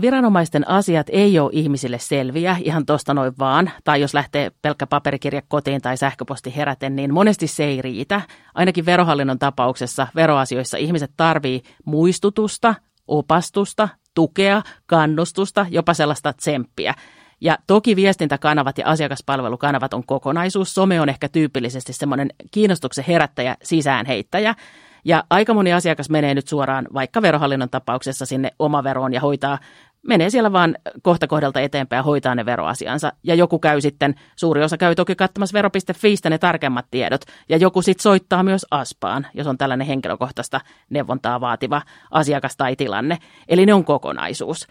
Viranomaisten 0.00 0.68
asiat 0.68 1.06
ei 1.10 1.38
ole 1.38 1.50
ihmisille 1.52 1.98
selviä 1.98 2.56
ihan 2.64 2.86
tuosta 2.86 3.14
noin 3.14 3.32
vaan, 3.38 3.70
tai 3.84 4.00
jos 4.00 4.14
lähtee 4.14 4.50
pelkkä 4.62 4.86
paperikirja 4.86 5.42
kotiin 5.48 5.80
tai 5.82 5.96
sähköposti 5.96 6.56
heräten, 6.56 6.96
niin 6.96 7.14
monesti 7.14 7.46
se 7.46 7.64
ei 7.64 7.82
riitä. 7.82 8.20
Ainakin 8.54 8.86
verohallinnon 8.86 9.38
tapauksessa 9.38 10.06
veroasioissa 10.14 10.76
ihmiset 10.76 11.10
tarvii 11.16 11.62
muistutusta, 11.84 12.74
opastusta, 13.08 13.88
tukea, 14.14 14.62
kannustusta, 14.86 15.66
jopa 15.70 15.94
sellaista 15.94 16.32
tsemppiä. 16.32 16.94
Ja 17.40 17.58
toki 17.66 17.96
viestintäkanavat 17.96 18.78
ja 18.78 18.86
asiakaspalvelukanavat 18.86 19.94
on 19.94 20.06
kokonaisuus. 20.06 20.74
Some 20.74 21.00
on 21.00 21.08
ehkä 21.08 21.28
tyypillisesti 21.28 21.92
semmoinen 21.92 22.30
kiinnostuksen 22.50 23.04
herättäjä, 23.08 23.56
sisäänheittäjä. 23.62 24.54
Ja 25.04 25.24
aika 25.30 25.54
moni 25.54 25.72
asiakas 25.72 26.10
menee 26.10 26.34
nyt 26.34 26.48
suoraan 26.48 26.88
vaikka 26.94 27.22
verohallinnon 27.22 27.70
tapauksessa 27.70 28.26
sinne 28.26 28.50
omaveroon 28.58 29.12
ja 29.12 29.20
hoitaa 29.20 29.58
menee 30.06 30.30
siellä 30.30 30.52
vaan 30.52 30.76
kohta 31.02 31.26
kohdalta 31.26 31.60
eteenpäin 31.60 31.98
ja 31.98 32.02
hoitaa 32.02 32.34
ne 32.34 32.46
veroasiansa. 32.46 33.12
Ja 33.22 33.34
joku 33.34 33.58
käy 33.58 33.80
sitten, 33.80 34.14
suuri 34.36 34.62
osa 34.62 34.76
käy 34.76 34.94
toki 34.94 35.14
katsomassa 35.14 35.54
vero.fiistä 35.54 36.30
ne 36.30 36.38
tarkemmat 36.38 36.86
tiedot. 36.90 37.20
Ja 37.48 37.56
joku 37.56 37.82
sitten 37.82 38.02
soittaa 38.02 38.42
myös 38.42 38.66
ASPAan, 38.70 39.26
jos 39.34 39.46
on 39.46 39.58
tällainen 39.58 39.86
henkilökohtaista 39.86 40.60
neuvontaa 40.90 41.40
vaativa 41.40 41.82
asiakas 42.10 42.56
tai 42.56 42.76
tilanne. 42.76 43.18
Eli 43.48 43.66
ne 43.66 43.74
on 43.74 43.84
kokonaisuus. 43.84 44.66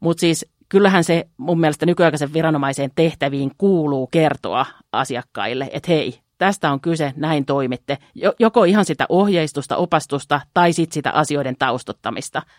Mutta 0.00 0.20
siis 0.20 0.46
kyllähän 0.68 1.04
se 1.04 1.28
mun 1.36 1.60
mielestä 1.60 1.86
nykyaikaisen 1.86 2.32
viranomaiseen 2.32 2.90
tehtäviin 2.94 3.50
kuuluu 3.58 4.06
kertoa 4.06 4.66
asiakkaille, 4.92 5.70
että 5.72 5.92
hei, 5.92 6.21
tästä 6.42 6.72
on 6.72 6.80
kyse, 6.80 7.12
näin 7.16 7.44
toimitte. 7.44 7.98
Joko 8.38 8.64
ihan 8.64 8.84
sitä 8.84 9.06
ohjeistusta, 9.08 9.76
opastusta 9.76 10.40
tai 10.54 10.72
sitten 10.72 10.94
sitä 10.94 11.10
asioiden 11.10 11.56
taustottamista– 11.58 12.42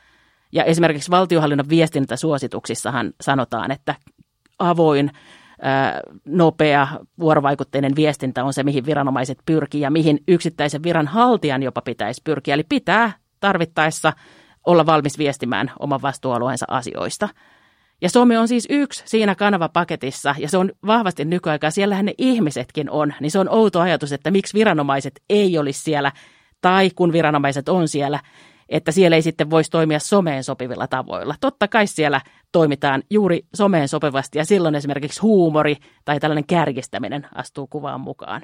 ja 0.53 0.63
esimerkiksi 0.63 1.11
valtiohallinnon 1.11 1.69
viestintäsuosituksissahan 1.69 3.13
sanotaan, 3.21 3.71
että 3.71 3.95
avoin 4.59 5.11
nopea 6.25 6.87
vuorovaikutteinen 7.19 7.95
viestintä 7.95 8.43
on 8.43 8.53
se, 8.53 8.63
mihin 8.63 8.85
viranomaiset 8.85 9.37
pyrkii 9.45 9.81
ja 9.81 9.91
mihin 9.91 10.19
yksittäisen 10.27 10.83
viranhaltijan 10.83 11.63
jopa 11.63 11.81
pitäisi 11.81 12.21
pyrkiä. 12.23 12.53
Eli 12.53 12.63
pitää 12.69 13.11
tarvittaessa 13.39 14.13
olla 14.65 14.85
valmis 14.85 15.17
viestimään 15.17 15.71
oman 15.79 16.01
vastuualueensa 16.01 16.65
asioista. 16.69 17.29
Ja 18.03 18.09
Suomi 18.09 18.37
on 18.37 18.47
siis 18.47 18.67
yksi 18.69 19.03
siinä 19.05 19.35
kanavapaketissa, 19.35 20.35
ja 20.39 20.49
se 20.49 20.57
on 20.57 20.71
vahvasti 20.87 21.25
nykyaikaa. 21.25 21.71
Siellähän 21.71 22.05
ne 22.05 22.13
ihmisetkin 22.17 22.89
on, 22.89 23.13
niin 23.19 23.31
se 23.31 23.39
on 23.39 23.49
outo 23.49 23.79
ajatus, 23.79 24.11
että 24.11 24.31
miksi 24.31 24.53
viranomaiset 24.53 25.21
ei 25.29 25.57
olisi 25.57 25.83
siellä, 25.83 26.11
tai 26.61 26.89
kun 26.95 27.13
viranomaiset 27.13 27.69
on 27.69 27.87
siellä, 27.87 28.19
että 28.69 28.91
siellä 28.91 29.15
ei 29.15 29.21
sitten 29.21 29.49
voisi 29.49 29.71
toimia 29.71 29.99
someen 29.99 30.43
sopivilla 30.43 30.87
tavoilla. 30.87 31.35
Totta 31.41 31.67
kai 31.67 31.87
siellä 31.87 32.21
toimitaan 32.51 33.03
juuri 33.09 33.45
someen 33.55 33.87
sopivasti, 33.87 34.37
ja 34.37 34.45
silloin 34.45 34.75
esimerkiksi 34.75 35.21
huumori 35.21 35.75
tai 36.05 36.19
tällainen 36.19 36.47
kärjistäminen 36.47 37.27
astuu 37.35 37.67
kuvaan 37.67 38.01
mukaan. 38.01 38.41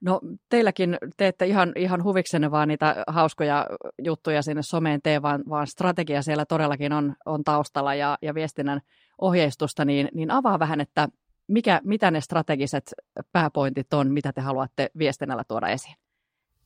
No 0.00 0.20
teilläkin 0.48 0.98
teette 1.16 1.46
ihan, 1.46 1.72
ihan 1.76 2.04
huviksenne 2.04 2.50
vaan 2.50 2.68
niitä 2.68 3.04
hauskoja 3.06 3.66
juttuja 4.04 4.42
sinne 4.42 4.62
someen 4.62 5.00
tee, 5.02 5.22
vaan, 5.22 5.42
vaan 5.48 5.66
strategia 5.66 6.22
siellä 6.22 6.44
todellakin 6.44 6.92
on, 6.92 7.14
on 7.26 7.44
taustalla 7.44 7.94
ja, 7.94 8.18
ja 8.22 8.34
viestinnän 8.34 8.80
ohjeistusta, 9.18 9.84
niin, 9.84 10.08
niin 10.14 10.30
avaa 10.30 10.58
vähän, 10.58 10.80
että 10.80 11.08
mikä, 11.48 11.80
mitä 11.84 12.10
ne 12.10 12.20
strategiset 12.20 12.94
pääpointit 13.32 13.94
on, 13.94 14.10
mitä 14.12 14.32
te 14.32 14.40
haluatte 14.40 14.90
viestinnällä 14.98 15.44
tuoda 15.48 15.68
esiin? 15.68 15.94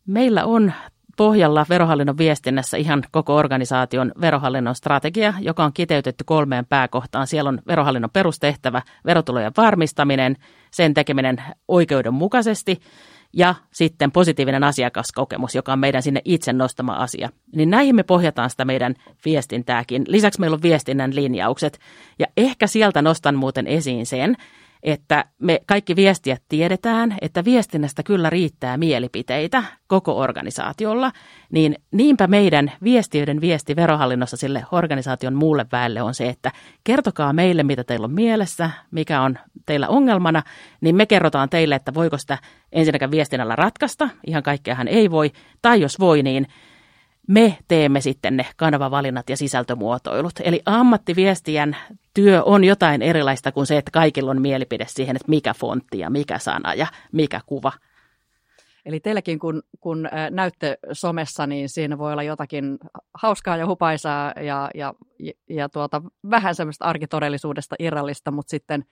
Meillä 0.07 0.45
on 0.45 0.73
pohjalla 1.16 1.66
verohallinnon 1.68 2.18
viestinnässä 2.18 2.77
ihan 2.77 3.03
koko 3.11 3.37
organisaation 3.37 4.12
verohallinnon 4.21 4.75
strategia, 4.75 5.35
joka 5.40 5.64
on 5.64 5.73
kiteytetty 5.73 6.25
kolmeen 6.25 6.66
pääkohtaan. 6.66 7.27
Siellä 7.27 7.49
on 7.49 7.62
verohallinnon 7.66 8.11
perustehtävä, 8.11 8.83
verotulojen 9.07 9.53
varmistaminen, 9.57 10.37
sen 10.71 10.95
tekeminen 10.95 11.42
oikeudenmukaisesti 11.68 12.81
ja 13.33 13.55
sitten 13.71 14.12
positiivinen 14.12 14.64
asiakaskokemus, 14.64 15.55
joka 15.55 15.73
on 15.73 15.79
meidän 15.79 16.03
sinne 16.03 16.21
itse 16.25 16.53
nostama 16.53 16.92
asia. 16.92 17.29
Niin 17.57 17.71
näihin 17.71 17.97
me 17.97 18.03
pohjataan 18.03 18.51
sitä 18.51 18.64
meidän 18.64 18.95
viestintääkin. 19.25 20.05
Lisäksi 20.09 20.40
meillä 20.40 20.55
on 20.55 20.62
viestinnän 20.62 21.14
linjaukset. 21.14 21.79
Ja 22.18 22.27
ehkä 22.37 22.66
sieltä 22.66 23.03
nostan 23.03 23.35
muuten 23.35 23.66
esiin 23.66 24.07
sen, 24.07 24.37
että 24.83 25.25
me 25.38 25.61
kaikki 25.66 25.97
viestijät 25.97 26.42
tiedetään, 26.49 27.16
että 27.21 27.45
viestinnästä 27.45 28.03
kyllä 28.03 28.31
riittää 28.31 28.77
mielipiteitä 28.77 29.64
koko 29.87 30.18
organisaatiolla, 30.18 31.12
niin 31.51 31.77
niinpä 31.90 32.27
meidän 32.27 32.73
viestiöiden 32.83 33.40
viesti 33.40 33.77
verohallinnossa 33.77 34.37
sille 34.37 34.64
organisaation 34.73 35.35
muulle 35.35 35.66
väelle 35.73 36.03
on 36.03 36.14
se, 36.14 36.29
että 36.29 36.53
kertokaa 36.85 37.33
meille, 37.33 37.62
mitä 37.62 37.85
teillä 37.85 38.05
on 38.05 38.12
mielessä, 38.12 38.71
mikä 38.90 39.21
on 39.21 39.38
teillä 39.66 39.88
ongelmana, 39.88 40.42
niin 40.81 40.97
me 40.97 41.07
kerrotaan 41.07 41.49
teille, 41.49 41.75
että 41.75 41.95
voiko 41.95 42.18
sitä 42.18 42.38
ensinnäkään 42.73 43.11
viestinnällä 43.11 43.57
ratkaista, 43.57 44.09
ihan 44.27 44.42
kaikkeahan 44.42 44.88
ei 44.88 45.11
voi, 45.11 45.31
tai 45.62 45.81
jos 45.81 46.01
voi, 46.01 46.23
niin 46.23 46.47
me 47.28 47.58
teemme 47.68 48.00
sitten 48.00 48.37
ne 48.37 48.46
kanavavalinnat 48.56 49.30
ja 49.30 49.37
sisältömuotoilut. 49.37 50.32
Eli 50.44 50.62
ammattiviestijän 50.66 51.76
työ 52.14 52.42
on 52.42 52.64
jotain 52.64 53.02
erilaista 53.02 53.52
kuin 53.52 53.66
se, 53.66 53.76
että 53.78 53.90
kaikilla 53.90 54.30
on 54.30 54.42
mielipide 54.42 54.87
siihen, 54.88 55.16
että 55.16 55.28
mikä 55.28 55.54
fontti 55.54 55.98
ja 55.98 56.11
mikä 56.11 56.38
sana 56.38 56.74
ja 56.74 56.87
mikä 57.12 57.40
kuva. 57.46 57.72
Eli 58.87 59.00
teilläkin 59.00 59.38
kun, 59.38 59.62
kun 59.80 60.08
näytte 60.30 60.78
somessa, 60.92 61.46
niin 61.46 61.68
siinä 61.68 61.98
voi 61.98 62.12
olla 62.12 62.22
jotakin 62.22 62.78
hauskaa 63.14 63.56
ja 63.56 63.66
hupaisaa 63.66 64.32
ja, 64.40 64.70
ja, 64.74 64.94
ja 65.48 65.68
tuota, 65.68 66.02
vähän 66.30 66.54
semmoista 66.54 66.85
arkitodellisuudesta 66.85 67.76
irrallista, 67.78 68.30
mutta 68.30 68.50
sitten 68.50 68.85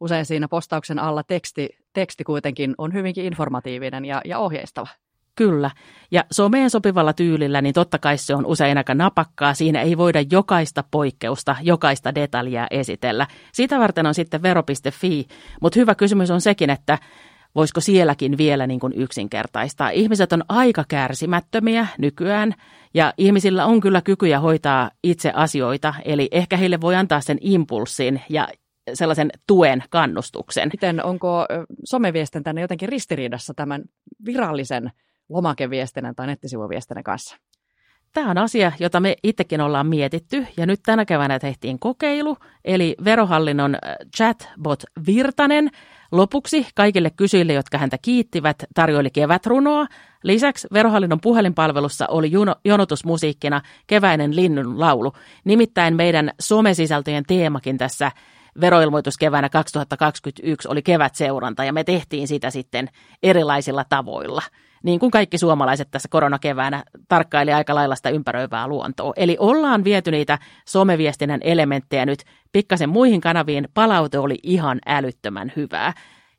usein 0.00 0.26
siinä 0.26 0.48
postauksen 0.48 0.98
alla 0.98 1.22
teksti, 1.22 1.78
teksti 1.92 2.24
kuitenkin 2.24 2.74
on 2.78 2.92
hyvinkin 2.92 3.24
informatiivinen 3.24 4.04
ja, 4.04 4.20
ja 4.24 4.38
ohjeistava. 4.38 4.88
Kyllä. 5.36 5.70
Ja 6.10 6.24
someen 6.32 6.70
sopivalla 6.70 7.12
tyylillä, 7.12 7.62
niin 7.62 7.74
totta 7.74 7.98
kai 7.98 8.18
se 8.18 8.34
on 8.34 8.46
usein 8.46 8.78
aika 8.78 8.94
napakkaa. 8.94 9.54
Siinä 9.54 9.80
ei 9.80 9.96
voida 9.96 10.20
jokaista 10.30 10.84
poikkeusta, 10.90 11.56
jokaista 11.62 12.14
detaljaa 12.14 12.66
esitellä. 12.70 13.26
Sitä 13.52 13.78
varten 13.78 14.06
on 14.06 14.14
sitten 14.14 14.42
vero.fi. 14.42 15.26
Mutta 15.60 15.78
hyvä 15.80 15.94
kysymys 15.94 16.30
on 16.30 16.40
sekin, 16.40 16.70
että 16.70 16.98
voisiko 17.54 17.80
sielläkin 17.80 18.38
vielä 18.38 18.66
niin 18.66 18.80
kuin 18.80 18.92
yksinkertaistaa. 18.96 19.90
Ihmiset 19.90 20.32
on 20.32 20.42
aika 20.48 20.84
kärsimättömiä 20.88 21.86
nykyään 21.98 22.54
ja 22.94 23.14
ihmisillä 23.18 23.66
on 23.66 23.80
kyllä 23.80 24.00
kykyjä 24.00 24.40
hoitaa 24.40 24.90
itse 25.04 25.32
asioita. 25.34 25.94
Eli 26.04 26.28
ehkä 26.30 26.56
heille 26.56 26.80
voi 26.80 26.94
antaa 26.96 27.20
sen 27.20 27.38
impulssin 27.40 28.20
ja 28.28 28.48
sellaisen 28.94 29.30
tuen, 29.46 29.82
kannustuksen. 29.90 30.70
Miten, 30.72 31.04
onko 31.04 31.46
someviestintänne 31.84 32.60
jotenkin 32.60 32.88
ristiriidassa 32.88 33.54
tämän 33.54 33.82
virallisen 34.26 34.90
lomakeviestinnän 35.32 36.14
tai 36.14 36.26
nettisivuviestinnän 36.26 37.04
kanssa? 37.04 37.36
Tämä 38.12 38.30
on 38.30 38.38
asia, 38.38 38.72
jota 38.78 39.00
me 39.00 39.16
itsekin 39.22 39.60
ollaan 39.60 39.86
mietitty 39.86 40.46
ja 40.56 40.66
nyt 40.66 40.80
tänä 40.82 41.04
keväänä 41.04 41.38
tehtiin 41.38 41.78
kokeilu, 41.78 42.36
eli 42.64 42.96
verohallinnon 43.04 43.74
äh, 43.74 43.96
chatbot 44.16 44.82
Virtanen 45.06 45.70
lopuksi 46.12 46.66
kaikille 46.74 47.10
kysyjille, 47.10 47.52
jotka 47.52 47.78
häntä 47.78 47.98
kiittivät, 48.02 48.56
tarjoili 48.74 49.10
kevätrunoa. 49.10 49.86
Lisäksi 50.22 50.68
verohallinnon 50.72 51.20
puhelinpalvelussa 51.20 52.06
oli 52.06 52.30
jonotusmusiikkina 52.64 53.60
keväinen 53.86 54.36
linnun 54.36 54.80
laulu. 54.80 55.12
Nimittäin 55.44 55.96
meidän 55.96 56.30
somesisältöjen 56.40 57.24
teemakin 57.28 57.78
tässä 57.78 58.12
veroilmoitus 58.60 59.18
keväänä 59.18 59.48
2021 59.48 60.68
oli 60.68 60.82
kevätseuranta 60.82 61.64
ja 61.64 61.72
me 61.72 61.84
tehtiin 61.84 62.28
sitä 62.28 62.50
sitten 62.50 62.88
erilaisilla 63.22 63.84
tavoilla 63.88 64.42
niin 64.82 65.00
kuin 65.00 65.10
kaikki 65.10 65.38
suomalaiset 65.38 65.88
tässä 65.90 66.08
koronakeväänä 66.08 66.84
tarkkaili 67.08 67.52
aika 67.52 67.74
lailla 67.74 67.96
sitä 67.96 68.10
ympäröivää 68.10 68.68
luontoa. 68.68 69.12
Eli 69.16 69.36
ollaan 69.40 69.84
viety 69.84 70.10
niitä 70.10 70.38
someviestinnän 70.68 71.40
elementtejä 71.42 72.06
nyt 72.06 72.18
pikkasen 72.52 72.88
muihin 72.88 73.20
kanaviin. 73.20 73.68
Palaute 73.74 74.18
oli 74.18 74.38
ihan 74.42 74.78
älyttömän 74.86 75.52
hyvää. 75.56 75.92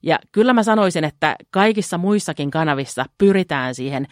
Ja 0.04 0.20
kyllä 0.32 0.54
mä 0.54 0.64
sanoisin, 0.64 1.04
että 1.04 1.36
kaikissa 1.52 1.98
muissakin 1.98 2.52
kanavissa 2.52 3.06
pyritään 3.18 3.76
siihen 3.76 4.08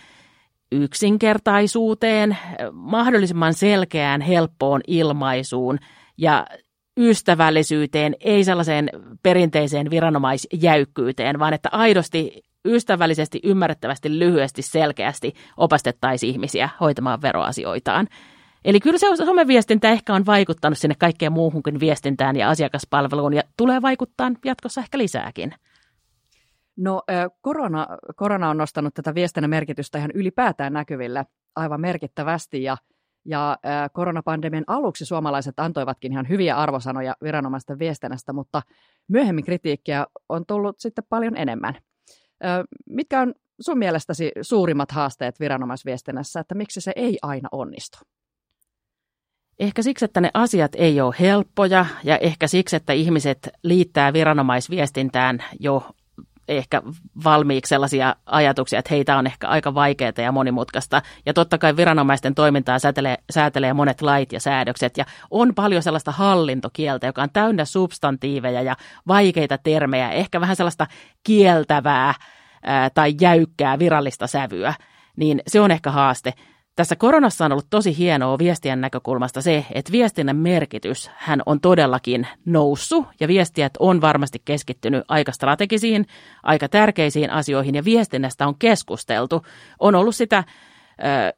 yksinkertaisuuteen, 0.72 2.38
mahdollisimman 2.72 3.54
selkeään, 3.54 4.22
helppoon 4.22 4.82
ilmaisuun 4.88 5.80
ja 6.18 6.48
ystävällisyyteen, 6.98 8.16
ei 8.20 8.44
sellaiseen 8.44 8.90
perinteiseen 9.24 9.90
viranomaisjäykkyyteen, 9.90 11.40
vaan 11.40 11.54
että 11.54 11.70
aidosti 11.72 12.44
ystävällisesti, 12.66 13.40
ymmärrettävästi, 13.44 14.20
lyhyesti, 14.20 14.62
selkeästi 14.62 15.34
opastettaisiin 15.58 16.32
ihmisiä 16.32 16.70
hoitamaan 16.80 17.22
veroasioitaan. 17.22 18.08
Eli 18.66 18.80
kyllä 18.80 18.98
se 18.98 19.16
someviestintä 19.16 19.90
ehkä 19.90 20.14
on 20.14 20.26
vaikuttanut 20.26 20.78
sinne 20.78 20.96
kaikkeen 21.00 21.32
muuhunkin 21.32 21.80
viestintään 21.80 22.36
ja 22.36 22.50
asiakaspalveluun 22.50 23.34
ja 23.34 23.42
tulee 23.58 23.82
vaikuttaa 23.82 24.32
jatkossa 24.46 24.82
ehkä 24.82 24.98
lisääkin. 24.98 25.54
No 26.78 27.02
korona, 27.42 27.88
korona 28.16 28.50
on 28.50 28.58
nostanut 28.58 28.94
tätä 28.94 29.16
viestinnän 29.16 29.50
merkitystä 29.50 29.98
ihan 29.98 30.12
ylipäätään 30.14 30.74
näkyville 30.74 31.26
aivan 31.56 31.82
merkittävästi 31.82 32.64
ja, 32.64 32.78
ja 33.26 33.58
koronapandemian 33.94 34.64
aluksi 34.68 35.06
suomalaiset 35.06 35.60
antoivatkin 35.60 36.12
ihan 36.12 36.30
hyviä 36.30 36.56
arvosanoja 36.56 37.16
viranomaisten 37.24 37.80
viestinnästä, 37.80 38.34
mutta 38.34 38.62
myöhemmin 39.08 39.46
kritiikkiä 39.46 40.08
on 40.30 40.46
tullut 40.46 40.80
sitten 40.80 41.04
paljon 41.10 41.38
enemmän. 41.38 41.74
Mitkä 42.90 43.22
on 43.22 43.34
sun 43.60 43.78
mielestäsi 43.78 44.32
suurimmat 44.42 44.92
haasteet 44.92 45.40
viranomaisviestinnässä, 45.40 46.40
että 46.40 46.56
miksi 46.56 46.82
se 46.82 46.92
ei 46.96 47.18
aina 47.22 47.50
onnistu? 47.52 47.98
Ehkä 49.60 49.82
siksi, 49.82 50.06
että 50.06 50.22
ne 50.22 50.32
asiat 50.34 50.72
ei 50.76 51.02
ole 51.02 51.16
helppoja 51.20 51.86
ja 52.04 52.18
ehkä 52.18 52.48
siksi, 52.48 52.76
että 52.76 52.94
ihmiset 52.94 53.50
liittää 53.64 54.14
viranomaisviestintään 54.14 55.44
jo 55.60 55.92
ehkä 56.58 56.82
valmiiksi 57.24 57.70
sellaisia 57.70 58.16
ajatuksia, 58.26 58.80
että 58.80 58.94
heitä 58.94 59.18
on 59.18 59.28
ehkä 59.28 59.48
aika 59.48 59.74
vaikeaa 59.74 60.12
ja 60.18 60.32
monimutkaista. 60.32 61.02
Ja 61.26 61.34
totta 61.34 61.58
kai 61.58 61.78
viranomaisten 61.78 62.36
toimintaa 62.36 62.80
säätelee, 62.80 63.18
säätelee 63.32 63.74
monet 63.74 64.02
lait 64.02 64.34
ja 64.34 64.40
säädökset. 64.40 64.98
Ja 64.98 65.06
on 65.32 65.56
paljon 65.56 65.84
sellaista 65.84 66.12
hallintokieltä, 66.12 67.08
joka 67.08 67.24
on 67.24 67.30
täynnä 67.34 67.66
substantiiveja 67.66 68.62
ja 68.62 68.76
vaikeita 69.08 69.58
termejä, 69.58 70.12
ehkä 70.12 70.42
vähän 70.42 70.56
sellaista 70.56 70.88
kieltävää 71.24 72.14
ää, 72.64 72.90
tai 72.90 73.14
jäykkää 73.22 73.80
virallista 73.80 74.28
sävyä. 74.28 74.74
Niin 75.18 75.42
se 75.48 75.62
on 75.62 75.72
ehkä 75.72 75.92
haaste. 75.92 76.34
Tässä 76.82 76.96
koronassa 76.96 77.46
on 77.46 77.52
ollut 77.52 77.70
tosi 77.70 77.98
hienoa 77.98 78.38
viestien 78.38 78.82
näkökulmasta 78.82 79.42
se, 79.42 79.66
että 79.74 79.92
viestinnän 79.92 80.36
merkitys 80.36 81.12
hän 81.16 81.42
on 81.46 81.60
todellakin 81.60 82.28
noussut 82.46 83.06
ja 83.20 83.28
viestijät 83.28 83.74
on 83.80 84.02
varmasti 84.02 84.42
keskittynyt 84.46 85.04
aika 85.08 85.32
strategisiin, 85.32 86.06
aika 86.44 86.70
tärkeisiin 86.70 87.30
asioihin 87.30 87.76
ja 87.76 87.86
viestinnästä 87.86 88.48
on 88.48 88.56
keskusteltu. 88.60 89.42
On 89.80 89.96
ollut 89.96 90.16
sitä 90.16 90.44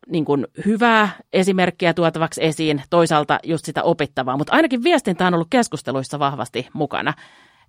niin 0.08 0.25
kuin 0.25 0.47
hyvää 0.65 1.10
esimerkkiä 1.34 1.93
tuotavaksi 1.93 2.43
esiin, 2.43 2.84
toisaalta 2.89 3.39
just 3.43 3.65
sitä 3.65 3.84
opittavaa, 3.84 4.38
mutta 4.38 4.53
ainakin 4.53 4.84
viestintä 4.84 5.27
on 5.27 5.34
ollut 5.34 5.47
keskusteluissa 5.49 6.19
vahvasti 6.19 6.67
mukana. 6.73 7.13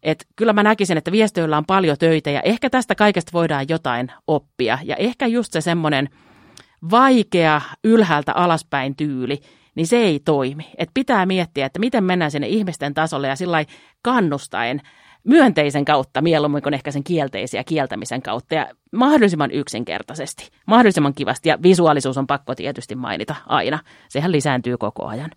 Et 0.02 0.26
kyllä 0.36 0.52
mä 0.52 0.62
näkisin, 0.62 0.98
että 0.98 1.12
viestiöillä 1.12 1.58
on 1.58 1.66
paljon 1.66 1.98
töitä 1.98 2.30
ja 2.30 2.40
ehkä 2.40 2.70
tästä 2.70 2.94
kaikesta 2.94 3.32
voidaan 3.32 3.66
jotain 3.68 4.12
oppia. 4.26 4.78
Ja 4.84 4.96
ehkä 4.96 5.26
just 5.26 5.52
se 5.52 5.60
semmoinen 5.60 6.08
vaikea 6.90 7.60
ylhäältä 7.84 8.32
alaspäin 8.32 8.96
tyyli, 8.96 9.40
niin 9.74 9.86
se 9.86 9.96
ei 9.96 10.20
toimi. 10.24 10.72
Et 10.78 10.90
pitää 10.94 11.26
miettiä, 11.26 11.66
että 11.66 11.78
miten 11.78 12.04
mennään 12.04 12.30
sinne 12.30 12.48
ihmisten 12.48 12.94
tasolle 12.94 13.28
ja 13.28 13.36
sillä 13.36 13.64
kannustaen 14.02 14.80
myönteisen 15.24 15.84
kautta 15.84 16.22
mieluummin 16.22 16.62
kuin 16.62 16.74
ehkä 16.74 16.90
sen 16.90 17.04
kielteisiä 17.04 17.64
kieltämisen 17.64 18.22
kautta 18.22 18.54
ja 18.54 18.66
mahdollisimman 18.92 19.50
yksinkertaisesti, 19.50 20.50
mahdollisimman 20.66 21.14
kivasti 21.14 21.48
ja 21.48 21.58
visuaalisuus 21.62 22.18
on 22.18 22.26
pakko 22.26 22.54
tietysti 22.54 22.94
mainita 22.94 23.34
aina. 23.46 23.78
Sehän 24.08 24.32
lisääntyy 24.32 24.76
koko 24.76 25.06
ajan. 25.06 25.30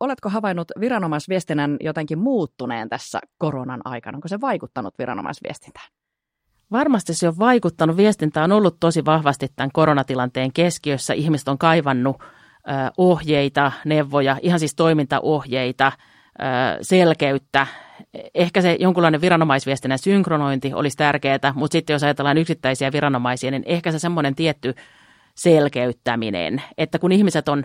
Oletko 0.00 0.28
havainnut 0.28 0.72
viranomaisviestinnän 0.80 1.76
jotenkin 1.80 2.18
muuttuneen 2.18 2.88
tässä 2.88 3.20
koronan 3.38 3.80
aikana? 3.84 4.16
Onko 4.16 4.28
se 4.28 4.40
vaikuttanut 4.40 4.94
viranomaisviestintään? 4.98 5.86
Varmasti 6.72 7.14
se 7.14 7.28
on 7.28 7.38
vaikuttanut. 7.38 7.96
Viestintä 7.96 8.44
on 8.44 8.52
ollut 8.52 8.76
tosi 8.80 9.04
vahvasti 9.04 9.48
tämän 9.56 9.70
koronatilanteen 9.72 10.52
keskiössä. 10.52 11.14
Ihmiset 11.14 11.48
on 11.48 11.58
kaivannut 11.58 12.16
ohjeita, 12.98 13.72
neuvoja, 13.84 14.36
ihan 14.42 14.58
siis 14.58 14.74
toimintaohjeita, 14.74 15.92
selkeyttä. 16.82 17.66
Ehkä 18.34 18.60
se 18.60 18.76
jonkunlainen 18.80 19.20
viranomaisviestinnän 19.20 19.98
synkronointi 19.98 20.74
olisi 20.74 20.96
tärkeää, 20.96 21.52
mutta 21.54 21.72
sitten 21.72 21.94
jos 21.94 22.02
ajatellaan 22.02 22.38
yksittäisiä 22.38 22.92
viranomaisia, 22.92 23.50
niin 23.50 23.62
ehkä 23.66 23.92
se 23.92 23.98
semmoinen 23.98 24.34
tietty 24.34 24.74
selkeyttäminen, 25.34 26.62
että 26.78 26.98
kun 26.98 27.12
ihmiset 27.12 27.48
on 27.48 27.64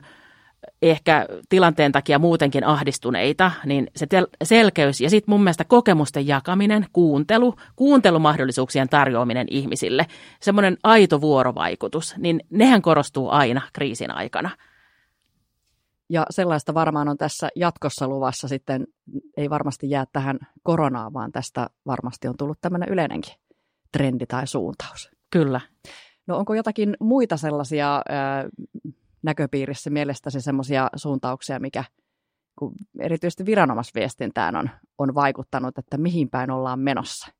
ehkä 0.82 1.26
tilanteen 1.50 1.92
takia 1.92 2.20
muutenkin 2.20 2.64
ahdistuneita, 2.64 3.52
niin 3.66 3.88
se 3.96 4.08
selkeys 4.44 5.02
ja 5.02 5.10
sitten 5.10 5.32
mun 5.32 5.44
mielestä 5.44 5.66
kokemusten 5.66 6.28
jakaminen, 6.28 6.86
kuuntelu, 6.94 7.56
kuuntelumahdollisuuksien 7.76 8.90
tarjoaminen 8.90 9.48
ihmisille, 9.50 10.06
semmoinen 10.42 10.78
aito 10.84 11.22
vuorovaikutus, 11.22 12.16
niin 12.18 12.42
nehän 12.50 12.82
korostuu 12.82 13.30
aina 13.30 13.62
kriisin 13.74 14.12
aikana. 14.12 14.50
Ja 16.10 16.26
sellaista 16.30 16.74
varmaan 16.74 17.08
on 17.08 17.18
tässä 17.18 17.50
jatkossa 17.56 18.08
luvassa 18.08 18.48
sitten, 18.48 18.88
ei 19.38 19.50
varmasti 19.50 19.90
jää 19.90 20.06
tähän 20.14 20.40
koronaan, 20.64 21.14
vaan 21.14 21.32
tästä 21.32 21.70
varmasti 21.86 22.28
on 22.28 22.38
tullut 22.38 22.58
tämmöinen 22.62 22.90
yleinenkin 22.90 23.34
trendi 23.92 24.26
tai 24.26 24.48
suuntaus. 24.48 25.12
Kyllä. 25.30 25.62
No 26.28 26.38
onko 26.38 26.54
jotakin 26.54 26.98
muita 27.00 27.38
sellaisia 27.38 27.96
äh, 27.96 28.46
näköpiirissä 29.24 29.90
mielestäsi 29.90 30.42
sellaisia 30.42 30.90
suuntauksia, 30.96 31.60
mikä 31.60 31.84
kun 32.60 32.74
erityisesti 33.00 33.46
viranomaisviestintään 33.46 34.56
on, 34.56 34.70
on 34.98 35.16
vaikuttanut, 35.16 35.78
että 35.78 35.98
mihin 35.98 36.30
päin 36.30 36.52
ollaan 36.52 36.80
menossa? 36.80 37.32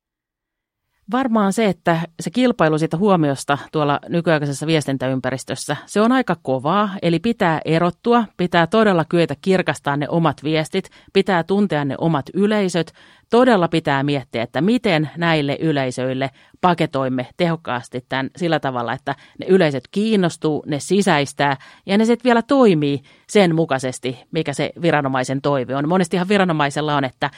Varmaan 1.12 1.52
se, 1.52 1.66
että 1.66 1.98
se 2.20 2.30
kilpailu 2.30 2.78
siitä 2.78 2.96
huomiosta 2.96 3.58
tuolla 3.72 4.00
nykyaikaisessa 4.08 4.66
viestintäympäristössä, 4.66 5.76
se 5.86 6.00
on 6.00 6.12
aika 6.12 6.36
kovaa, 6.42 6.90
eli 7.02 7.18
pitää 7.18 7.60
erottua, 7.64 8.24
pitää 8.36 8.66
todella 8.66 9.04
kyetä 9.08 9.34
kirkastaa 9.40 9.96
ne 9.96 10.08
omat 10.08 10.44
viestit, 10.44 10.90
pitää 11.12 11.42
tuntea 11.42 11.84
ne 11.84 11.94
omat 11.98 12.26
yleisöt, 12.34 12.92
todella 13.30 13.68
pitää 13.68 14.02
miettiä, 14.02 14.42
että 14.42 14.60
miten 14.60 15.10
näille 15.16 15.58
yleisöille 15.60 16.30
paketoimme 16.60 17.26
tehokkaasti 17.36 18.04
tämän 18.08 18.30
sillä 18.36 18.60
tavalla, 18.60 18.92
että 18.92 19.14
ne 19.38 19.46
yleisöt 19.46 19.84
kiinnostuu, 19.90 20.64
ne 20.66 20.80
sisäistää 20.80 21.56
ja 21.86 21.98
ne 21.98 22.04
sitten 22.04 22.24
vielä 22.24 22.42
toimii 22.42 23.02
sen 23.28 23.54
mukaisesti, 23.54 24.18
mikä 24.30 24.52
se 24.52 24.72
viranomaisen 24.82 25.40
toive 25.40 25.76
on. 25.76 25.88
Monestihan 25.88 26.28
viranomaisella 26.28 26.96
on, 26.96 27.04
että 27.04 27.30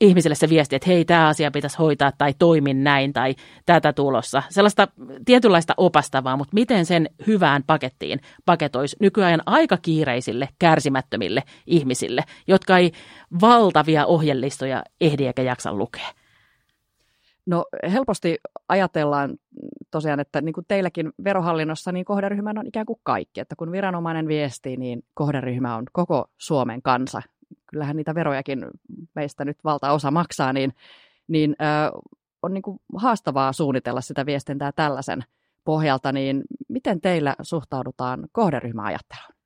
ihmisille 0.00 0.34
se 0.34 0.48
viesti, 0.48 0.76
että 0.76 0.90
hei, 0.90 1.04
tämä 1.04 1.28
asia 1.28 1.50
pitäisi 1.50 1.78
hoitaa 1.78 2.12
tai 2.18 2.34
toimin 2.38 2.84
näin 2.84 3.12
tai 3.12 3.34
tätä 3.66 3.92
tulossa. 3.92 4.42
Sellaista 4.50 4.88
tietynlaista 5.24 5.74
opastavaa, 5.76 6.36
mutta 6.36 6.54
miten 6.54 6.86
sen 6.86 7.10
hyvään 7.26 7.62
pakettiin 7.66 8.20
paketoisi 8.44 8.96
nykyään 9.00 9.40
aika 9.46 9.76
kiireisille, 9.76 10.48
kärsimättömille 10.58 11.42
ihmisille, 11.66 12.24
jotka 12.46 12.78
ei 12.78 12.92
valtavia 13.40 14.06
ohjellistoja 14.06 14.82
ehdi 15.00 15.26
eikä 15.26 15.42
jaksa 15.42 15.74
lukea. 15.74 16.08
No 17.46 17.64
helposti 17.92 18.38
ajatellaan 18.68 19.36
tosiaan, 19.90 20.20
että 20.20 20.40
niin 20.40 20.52
kuin 20.52 20.64
teilläkin 20.68 21.12
verohallinnossa, 21.24 21.92
niin 21.92 22.04
kohderyhmän 22.04 22.58
on 22.58 22.66
ikään 22.66 22.86
kuin 22.86 23.00
kaikki. 23.02 23.40
Että 23.40 23.56
kun 23.56 23.72
viranomainen 23.72 24.28
viestii, 24.28 24.76
niin 24.76 25.02
kohderyhmä 25.14 25.76
on 25.76 25.84
koko 25.92 26.30
Suomen 26.36 26.82
kansa, 26.82 27.22
kyllähän 27.66 27.96
niitä 27.96 28.14
verojakin 28.14 28.66
meistä 29.14 29.44
nyt 29.44 29.58
valtaosa 29.64 30.10
maksaa, 30.10 30.52
niin, 30.52 30.74
niin 31.28 31.56
ö, 31.60 31.98
on 32.42 32.54
niin 32.54 32.62
kuin 32.62 32.80
haastavaa 32.96 33.52
suunnitella 33.52 34.00
sitä 34.00 34.26
viestintää 34.26 34.72
tällaisen 34.72 35.24
pohjalta, 35.64 36.12
niin 36.12 36.42
miten 36.68 37.00
teillä 37.00 37.36
suhtaudutaan 37.42 38.28
kohderyhmäajatteluun? 38.32 39.38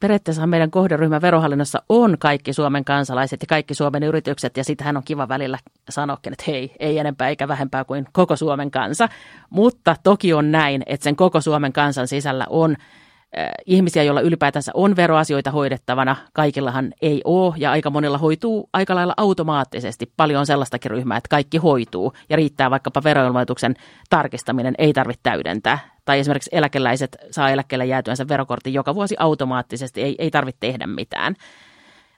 Periaatteessa 0.00 0.46
meidän 0.46 0.70
kohderyhmä 0.70 1.20
verohallinnossa 1.20 1.82
on 1.88 2.16
kaikki 2.18 2.52
Suomen 2.52 2.84
kansalaiset 2.84 3.42
ja 3.42 3.46
kaikki 3.46 3.74
Suomen 3.74 4.02
yritykset, 4.02 4.56
ja 4.56 4.64
sitähän 4.64 4.96
on 4.96 5.02
kiva 5.04 5.28
välillä 5.28 5.58
sanoakin, 5.88 6.32
että 6.32 6.44
hei, 6.46 6.76
ei 6.78 6.98
enempää 6.98 7.28
eikä 7.28 7.48
vähempää 7.48 7.84
kuin 7.84 8.06
koko 8.12 8.36
Suomen 8.36 8.70
kansa. 8.70 9.08
Mutta 9.50 9.96
toki 10.02 10.32
on 10.32 10.52
näin, 10.52 10.82
että 10.86 11.04
sen 11.04 11.16
koko 11.16 11.40
Suomen 11.40 11.72
kansan 11.72 12.08
sisällä 12.08 12.46
on 12.50 12.76
ihmisiä, 13.66 14.02
joilla 14.02 14.20
ylipäätänsä 14.20 14.72
on 14.74 14.96
veroasioita 14.96 15.50
hoidettavana. 15.50 16.16
Kaikillahan 16.32 16.92
ei 17.02 17.20
ole 17.24 17.54
ja 17.56 17.70
aika 17.70 17.90
monella 17.90 18.18
hoituu 18.18 18.68
aika 18.72 18.94
lailla 18.94 19.14
automaattisesti. 19.16 20.12
Paljon 20.16 20.40
on 20.40 20.46
sellaistakin 20.46 20.90
ryhmää, 20.90 21.16
että 21.18 21.28
kaikki 21.28 21.58
hoituu 21.58 22.12
ja 22.28 22.36
riittää 22.36 22.70
vaikkapa 22.70 23.04
veroilmoituksen 23.04 23.74
tarkistaminen, 24.10 24.74
ei 24.78 24.92
tarvitse 24.92 25.20
täydentää. 25.22 25.78
Tai 26.04 26.18
esimerkiksi 26.18 26.50
eläkeläiset 26.52 27.16
saa 27.30 27.50
eläkkeelle 27.50 27.86
jäätyänsä 27.86 28.28
verokortin 28.28 28.74
joka 28.74 28.94
vuosi 28.94 29.16
automaattisesti, 29.18 30.02
ei, 30.02 30.14
ei 30.18 30.30
tarvitse 30.30 30.60
tehdä 30.60 30.86
mitään. 30.86 31.34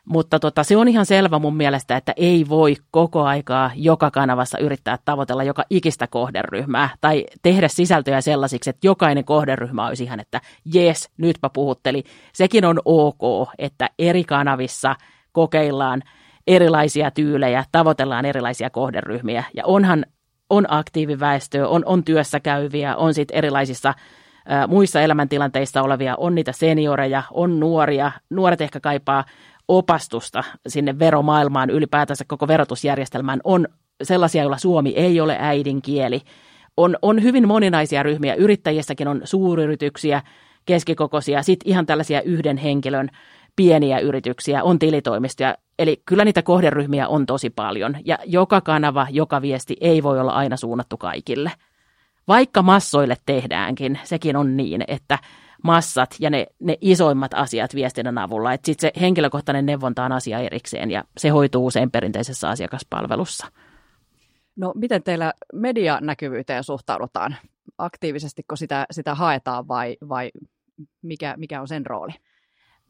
Mutta 0.09 0.39
tota, 0.39 0.63
se 0.63 0.77
on 0.77 0.89
ihan 0.89 1.07
selvä 1.07 1.39
mun 1.39 1.57
mielestä, 1.57 1.97
että 1.97 2.13
ei 2.17 2.47
voi 2.49 2.77
koko 2.91 3.23
aikaa 3.23 3.71
joka 3.75 4.11
kanavassa 4.11 4.59
yrittää 4.59 4.99
tavoitella 5.05 5.45
joka 5.45 5.65
ikistä 5.71 6.07
kohderyhmää 6.07 6.89
tai 7.01 7.25
tehdä 7.43 7.69
sisältöjä 7.69 8.21
sellaisiksi, 8.21 8.71
että 8.71 8.87
jokainen 8.87 9.25
kohderyhmä 9.25 9.87
olisi 9.87 10.05
ihan, 10.05 10.21
että 10.21 10.41
jes, 10.75 11.11
nytpä 11.19 11.51
puhutteli. 11.51 12.05
Sekin 12.33 12.65
on 12.65 12.81
ok, 12.85 13.49
että 13.59 13.91
eri 13.99 14.25
kanavissa 14.25 14.97
kokeillaan 15.33 16.03
erilaisia 16.47 17.11
tyylejä, 17.11 17.65
tavoitellaan 17.73 18.25
erilaisia 18.25 18.71
kohderyhmiä 18.71 19.45
ja 19.55 19.63
onhan 19.67 20.07
on 20.51 20.65
aktiiviväestöä, 20.69 21.69
on, 21.69 21.83
on 21.87 22.05
työssä 22.05 22.41
käyviä, 22.41 22.97
on 22.97 23.15
sitten 23.15 23.37
erilaisissa 23.37 23.95
muissa 24.69 25.01
elämäntilanteissa 25.01 25.83
olevia, 25.83 26.15
on 26.19 26.35
niitä 26.35 26.53
senioreja, 26.53 27.23
on 27.31 27.61
nuoria. 27.61 28.13
Nuoret 28.31 28.61
ehkä 28.61 28.81
kaipaa 28.81 29.25
opastusta 29.69 30.45
sinne 30.69 30.99
veromaailmaan 30.99 31.71
ylipäätänsä 31.71 32.25
koko 32.29 32.49
verotusjärjestelmään 32.49 33.41
on 33.45 33.69
sellaisia, 34.03 34.43
joilla 34.43 34.59
suomi 34.59 34.91
ei 34.91 35.21
ole 35.21 35.37
äidinkieli. 35.41 36.21
On, 36.77 36.97
on 37.03 37.23
hyvin 37.23 37.49
moninaisia 37.49 38.03
ryhmiä. 38.03 38.35
Yrittäjissäkin 38.35 39.09
on 39.09 39.21
suuryrityksiä, 39.25 40.23
keskikokoisia, 40.67 41.43
sitten 41.43 41.69
ihan 41.71 41.87
tällaisia 41.87 42.23
yhden 42.23 42.57
henkilön 42.57 43.09
pieniä 43.57 43.99
yrityksiä, 43.99 44.63
on 44.63 44.79
tilitoimistoja. 44.79 45.55
Eli 45.79 46.03
kyllä 46.07 46.25
niitä 46.25 46.43
kohderyhmiä 46.43 47.09
on 47.09 47.27
tosi 47.27 47.51
paljon 47.51 47.97
ja 48.05 48.19
joka 48.25 48.61
kanava, 48.61 49.07
joka 49.11 49.43
viesti 49.43 49.77
ei 49.81 50.03
voi 50.03 50.21
olla 50.21 50.33
aina 50.33 50.57
suunnattu 50.57 50.97
kaikille. 50.97 51.53
Vaikka 52.29 52.63
massoille 52.63 53.17
tehdäänkin, 53.27 53.99
sekin 54.05 54.37
on 54.37 54.57
niin, 54.57 54.85
että 54.89 55.19
massat 55.67 56.17
ja 56.21 56.31
ne, 56.31 56.47
ne 56.61 56.77
isoimmat 56.81 57.35
asiat 57.35 57.75
viestinnän 57.75 58.19
avulla. 58.19 58.53
Sitten 58.53 58.75
se 58.81 59.01
henkilökohtainen 59.01 59.67
neuvonta 59.67 60.05
on 60.05 60.13
asia 60.13 60.39
erikseen 60.39 60.91
ja 60.91 61.05
se 61.17 61.29
hoituu 61.29 61.67
usein 61.67 61.91
perinteisessä 61.91 62.49
asiakaspalvelussa. 62.49 63.47
No 64.57 64.73
miten 64.77 65.03
teillä 65.03 65.33
medianäkyvyyteen 65.53 66.65
suhtaudutaan? 66.65 67.37
Aktiivisestiko 67.79 68.57
sitä, 68.57 68.87
sitä 68.91 69.15
haetaan 69.15 69.69
vai, 69.69 69.97
vai 70.09 70.31
mikä, 71.03 71.35
mikä 71.37 71.61
on 71.61 71.69
sen 71.69 71.87
rooli? 71.87 72.13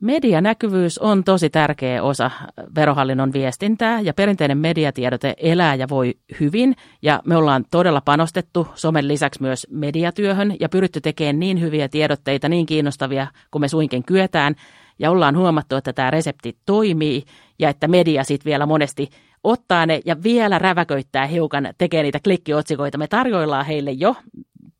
Medianäkyvyys 0.00 0.98
on 0.98 1.24
tosi 1.24 1.50
tärkeä 1.50 2.02
osa 2.02 2.30
verohallinnon 2.74 3.32
viestintää 3.32 4.00
ja 4.00 4.14
perinteinen 4.14 4.58
mediatiedote 4.58 5.34
elää 5.36 5.74
ja 5.74 5.88
voi 5.88 6.14
hyvin 6.40 6.76
ja 7.02 7.22
me 7.24 7.36
ollaan 7.36 7.64
todella 7.70 8.00
panostettu 8.00 8.68
somen 8.74 9.08
lisäksi 9.08 9.42
myös 9.42 9.66
mediatyöhön 9.70 10.54
ja 10.60 10.68
pyritty 10.68 11.00
tekemään 11.00 11.40
niin 11.40 11.60
hyviä 11.60 11.88
tiedotteita, 11.88 12.48
niin 12.48 12.66
kiinnostavia 12.66 13.26
kuin 13.50 13.60
me 13.60 13.68
suinkin 13.68 14.04
kyetään 14.04 14.54
ja 14.98 15.10
ollaan 15.10 15.36
huomattu, 15.36 15.76
että 15.76 15.92
tämä 15.92 16.10
resepti 16.10 16.58
toimii 16.66 17.24
ja 17.58 17.68
että 17.68 17.88
media 17.88 18.24
sitten 18.24 18.50
vielä 18.50 18.66
monesti 18.66 19.10
ottaa 19.44 19.86
ne 19.86 20.00
ja 20.04 20.22
vielä 20.22 20.58
räväköittää 20.58 21.26
hiukan, 21.26 21.68
tekee 21.78 22.02
niitä 22.02 22.20
klikkiotsikoita. 22.24 22.98
Me 22.98 23.06
tarjoillaan 23.06 23.66
heille 23.66 23.90
jo 23.90 24.16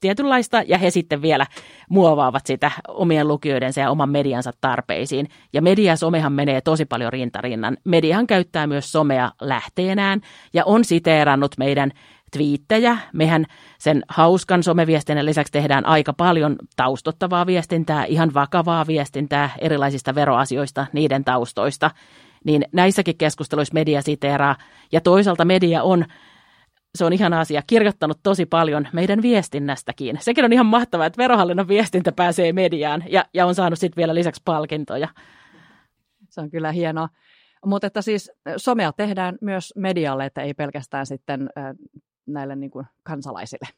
tietynlaista, 0.01 0.63
ja 0.67 0.79
he 0.79 0.91
sitten 0.91 1.23
vielä 1.23 1.47
muovaavat 1.91 2.47
sitä 2.47 2.71
omien 2.89 3.29
lukijoidensa 3.29 3.81
ja 3.81 3.91
oman 3.91 4.11
mediansa 4.11 4.51
tarpeisiin. 4.61 5.29
Ja 5.53 5.63
media 5.63 5.97
somehan 5.97 6.33
menee 6.33 6.61
tosi 6.61 6.85
paljon 6.85 7.13
rintarinnan. 7.13 7.77
Mediahan 7.85 8.27
käyttää 8.27 8.67
myös 8.67 8.93
somea 8.93 9.33
lähteenään, 9.41 10.21
ja 10.53 10.65
on 10.65 10.85
siteerannut 10.85 11.55
meidän 11.59 11.91
twiittejä. 12.33 12.99
Mehän 13.13 13.45
sen 13.79 14.03
hauskan 14.09 14.63
someviestinnän 14.63 15.27
lisäksi 15.27 15.53
tehdään 15.53 15.87
aika 15.87 16.13
paljon 16.13 16.57
taustottavaa 16.77 17.47
viestintää, 17.47 18.05
ihan 18.05 18.35
vakavaa 18.35 18.87
viestintää 18.87 19.51
erilaisista 19.59 20.15
veroasioista, 20.15 20.87
niiden 20.93 21.25
taustoista. 21.25 21.91
Niin 22.45 22.65
näissäkin 22.73 23.17
keskusteluissa 23.17 23.75
media 23.75 24.03
siteeraa, 24.03 24.57
ja 24.93 25.01
toisaalta 25.01 25.45
media 25.45 25.83
on 25.83 26.05
se 26.97 27.05
on 27.05 27.13
ihan 27.13 27.33
asia, 27.33 27.63
kirjoittanut 27.67 28.21
tosi 28.23 28.47
paljon 28.47 28.89
meidän 28.93 29.23
viestinnästäkin. 29.23 30.19
Sekin 30.21 30.45
on 30.45 30.53
ihan 30.53 30.67
mahtavaa, 30.67 31.07
että 31.07 31.23
verohallinnon 31.23 31.69
viestintä 31.69 32.13
pääsee 32.13 32.53
mediaan 32.53 33.05
ja, 33.09 33.25
ja 33.35 33.47
on 33.47 33.55
saanut 33.55 33.79
sitten 33.79 33.97
vielä 33.97 34.15
lisäksi 34.15 34.43
palkintoja. 34.45 35.09
Se 36.29 36.41
on 36.41 36.51
kyllä 36.51 36.73
hienoa. 36.73 37.09
Mutta 37.67 37.87
että 37.87 38.03
siis 38.03 38.33
somea 38.57 38.93
tehdään 38.93 39.39
myös 39.41 39.73
medialle, 39.77 40.27
että 40.27 40.43
ei 40.43 40.55
pelkästään 40.55 41.07
sitten 41.07 41.51
näille 42.27 42.57
niin 42.57 42.71
kuin 42.71 42.87
kansalaisille. 43.03 43.69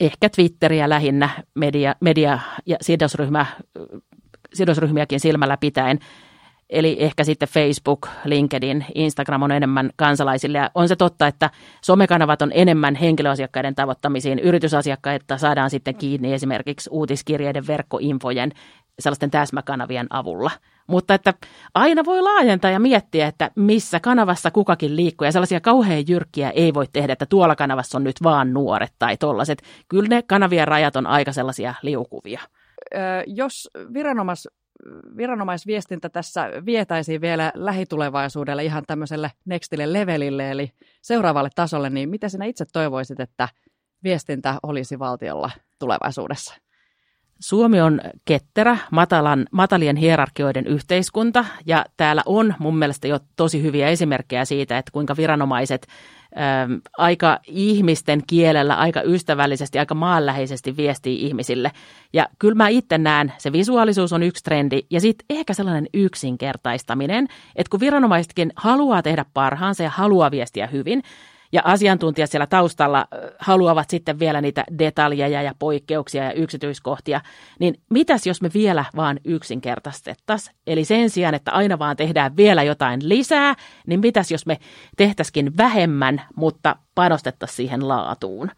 Ehkä 0.00 0.28
Twitteriä 0.28 0.88
lähinnä 0.88 1.30
media, 1.54 1.94
media 2.00 2.38
ja 2.66 2.76
sidosryhmä, 2.80 3.46
sidosryhmiäkin 4.54 5.20
silmällä 5.20 5.56
pitäen. 5.56 5.98
Eli 6.70 6.96
ehkä 7.00 7.24
sitten 7.24 7.48
Facebook, 7.48 8.08
LinkedIn, 8.24 8.84
Instagram 8.94 9.42
on 9.42 9.52
enemmän 9.52 9.90
kansalaisille. 9.96 10.58
Ja 10.58 10.70
on 10.74 10.88
se 10.88 10.96
totta, 10.96 11.26
että 11.26 11.50
somekanavat 11.82 12.42
on 12.42 12.50
enemmän 12.54 12.94
henkilöasiakkaiden 12.94 13.74
tavoittamisiin. 13.74 14.38
Yritysasiakkaita 14.38 15.38
saadaan 15.38 15.70
sitten 15.70 15.94
kiinni 15.94 16.32
esimerkiksi 16.32 16.90
uutiskirjeiden, 16.92 17.66
verkkoinfojen, 17.66 18.52
sellaisten 18.98 19.30
täsmäkanavien 19.30 20.06
avulla. 20.10 20.50
Mutta 20.86 21.14
että 21.14 21.34
aina 21.74 22.04
voi 22.04 22.22
laajentaa 22.22 22.70
ja 22.70 22.80
miettiä, 22.80 23.26
että 23.26 23.50
missä 23.56 24.00
kanavassa 24.00 24.50
kukakin 24.50 24.96
liikkuu. 24.96 25.24
Ja 25.24 25.32
sellaisia 25.32 25.60
kauhean 25.60 26.04
jyrkkiä 26.08 26.50
ei 26.50 26.74
voi 26.74 26.86
tehdä, 26.92 27.12
että 27.12 27.26
tuolla 27.26 27.56
kanavassa 27.56 27.98
on 27.98 28.04
nyt 28.04 28.16
vaan 28.22 28.54
nuoret 28.54 28.92
tai 28.98 29.16
tollaset. 29.16 29.62
Kyllä 29.88 30.08
ne 30.08 30.22
kanavien 30.22 30.68
rajat 30.68 30.96
on 30.96 31.06
aika 31.06 31.32
sellaisia 31.32 31.74
liukuvia. 31.82 32.40
Jos 33.26 33.70
viranomais, 33.94 34.48
viranomaisviestintä 35.16 36.08
tässä 36.08 36.50
vietäisiin 36.66 37.20
vielä 37.20 37.52
lähitulevaisuudelle 37.54 38.64
ihan 38.64 38.84
tämmöiselle 38.86 39.32
nextille 39.44 39.92
levelille, 39.92 40.50
eli 40.50 40.72
seuraavalle 41.02 41.50
tasolle, 41.54 41.90
niin 41.90 42.08
mitä 42.08 42.28
sinä 42.28 42.44
itse 42.44 42.64
toivoisit, 42.72 43.20
että 43.20 43.48
viestintä 44.04 44.54
olisi 44.62 44.98
valtiolla 44.98 45.50
tulevaisuudessa? 45.78 46.54
Suomi 47.40 47.80
on 47.80 48.00
ketterä, 48.24 48.76
matalan, 48.90 49.46
matalien 49.52 49.96
hierarkioiden 49.96 50.66
yhteiskunta 50.66 51.44
ja 51.66 51.84
täällä 51.96 52.22
on 52.26 52.54
mun 52.58 52.76
mielestä 52.76 53.08
jo 53.08 53.18
tosi 53.36 53.62
hyviä 53.62 53.88
esimerkkejä 53.88 54.44
siitä, 54.44 54.78
että 54.78 54.90
kuinka 54.92 55.16
viranomaiset 55.16 55.86
äm, 56.66 56.80
aika 56.98 57.38
ihmisten 57.46 58.22
kielellä, 58.26 58.74
aika 58.74 59.02
ystävällisesti, 59.02 59.78
aika 59.78 59.94
maanläheisesti 59.94 60.76
viestii 60.76 61.26
ihmisille. 61.26 61.72
Ja 62.12 62.28
kyllä 62.38 62.54
mä 62.54 62.68
itse 62.68 62.98
näen, 62.98 63.32
se 63.38 63.52
visuaalisuus 63.52 64.12
on 64.12 64.22
yksi 64.22 64.44
trendi 64.44 64.80
ja 64.90 65.00
sitten 65.00 65.26
ehkä 65.30 65.54
sellainen 65.54 65.86
yksinkertaistaminen, 65.94 67.26
että 67.56 67.70
kun 67.70 67.80
viranomaisetkin 67.80 68.52
haluaa 68.56 69.02
tehdä 69.02 69.24
parhaansa 69.34 69.82
ja 69.82 69.90
haluaa 69.90 70.30
viestiä 70.30 70.66
hyvin, 70.66 71.02
ja 71.52 71.62
asiantuntijat 71.64 72.30
siellä 72.30 72.46
taustalla 72.46 73.06
haluavat 73.38 73.90
sitten 73.90 74.18
vielä 74.18 74.40
niitä 74.40 74.64
detaljeja 74.78 75.42
ja 75.42 75.54
poikkeuksia 75.58 76.24
ja 76.24 76.32
yksityiskohtia, 76.32 77.20
niin 77.58 77.80
mitäs 77.90 78.26
jos 78.26 78.42
me 78.42 78.50
vielä 78.54 78.84
vaan 78.96 79.20
yksinkertaistettaisiin? 79.24 80.56
Eli 80.66 80.84
sen 80.84 81.10
sijaan, 81.10 81.34
että 81.34 81.52
aina 81.52 81.78
vaan 81.78 81.96
tehdään 81.96 82.36
vielä 82.36 82.62
jotain 82.62 83.08
lisää, 83.08 83.54
niin 83.86 84.00
mitäs 84.00 84.30
jos 84.30 84.46
me 84.46 84.58
tehtäisikin 84.96 85.56
vähemmän, 85.56 86.22
mutta 86.36 86.76
panostettaisiin 86.94 87.56
siihen 87.56 87.88
laatuun? 87.88 88.50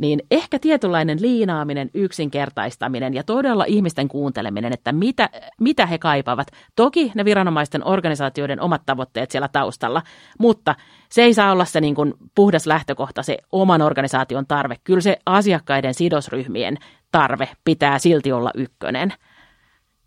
Niin 0.00 0.22
ehkä 0.30 0.58
tietynlainen 0.58 1.22
liinaaminen, 1.22 1.90
yksinkertaistaminen 1.94 3.14
ja 3.14 3.22
todella 3.22 3.64
ihmisten 3.64 4.08
kuunteleminen, 4.08 4.72
että 4.72 4.92
mitä, 4.92 5.28
mitä 5.60 5.86
he 5.86 5.98
kaipaavat. 5.98 6.46
Toki 6.76 7.12
ne 7.14 7.24
viranomaisten 7.24 7.86
organisaatioiden 7.86 8.60
omat 8.60 8.82
tavoitteet 8.86 9.30
siellä 9.30 9.48
taustalla, 9.48 10.02
mutta 10.38 10.74
se 11.08 11.22
ei 11.22 11.34
saa 11.34 11.52
olla 11.52 11.64
se 11.64 11.80
niin 11.80 11.94
kuin 11.94 12.14
puhdas 12.34 12.66
lähtökohta, 12.66 13.22
se 13.22 13.38
oman 13.52 13.82
organisaation 13.82 14.46
tarve. 14.46 14.76
Kyllä 14.84 15.00
se 15.00 15.18
asiakkaiden 15.26 15.94
sidosryhmien 15.94 16.76
tarve 17.12 17.48
pitää 17.64 17.98
silti 17.98 18.32
olla 18.32 18.50
ykkönen. 18.54 19.12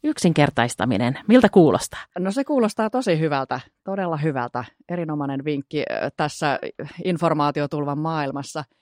Yksinkertaistaminen, 0.03 1.19
miltä 1.27 1.49
kuulostaa? 1.49 1.99
No 2.19 2.32
se 2.32 2.43
kuulostaa 2.43 2.89
tosi 2.89 3.19
hyvältä, 3.19 3.60
todella 3.84 4.17
hyvältä. 4.17 4.63
Erinomainen 4.89 5.45
vinkki 5.45 5.84
tässä 6.17 6.60
informaatiotulvan 7.03 7.97
maailmassa– 7.97 8.63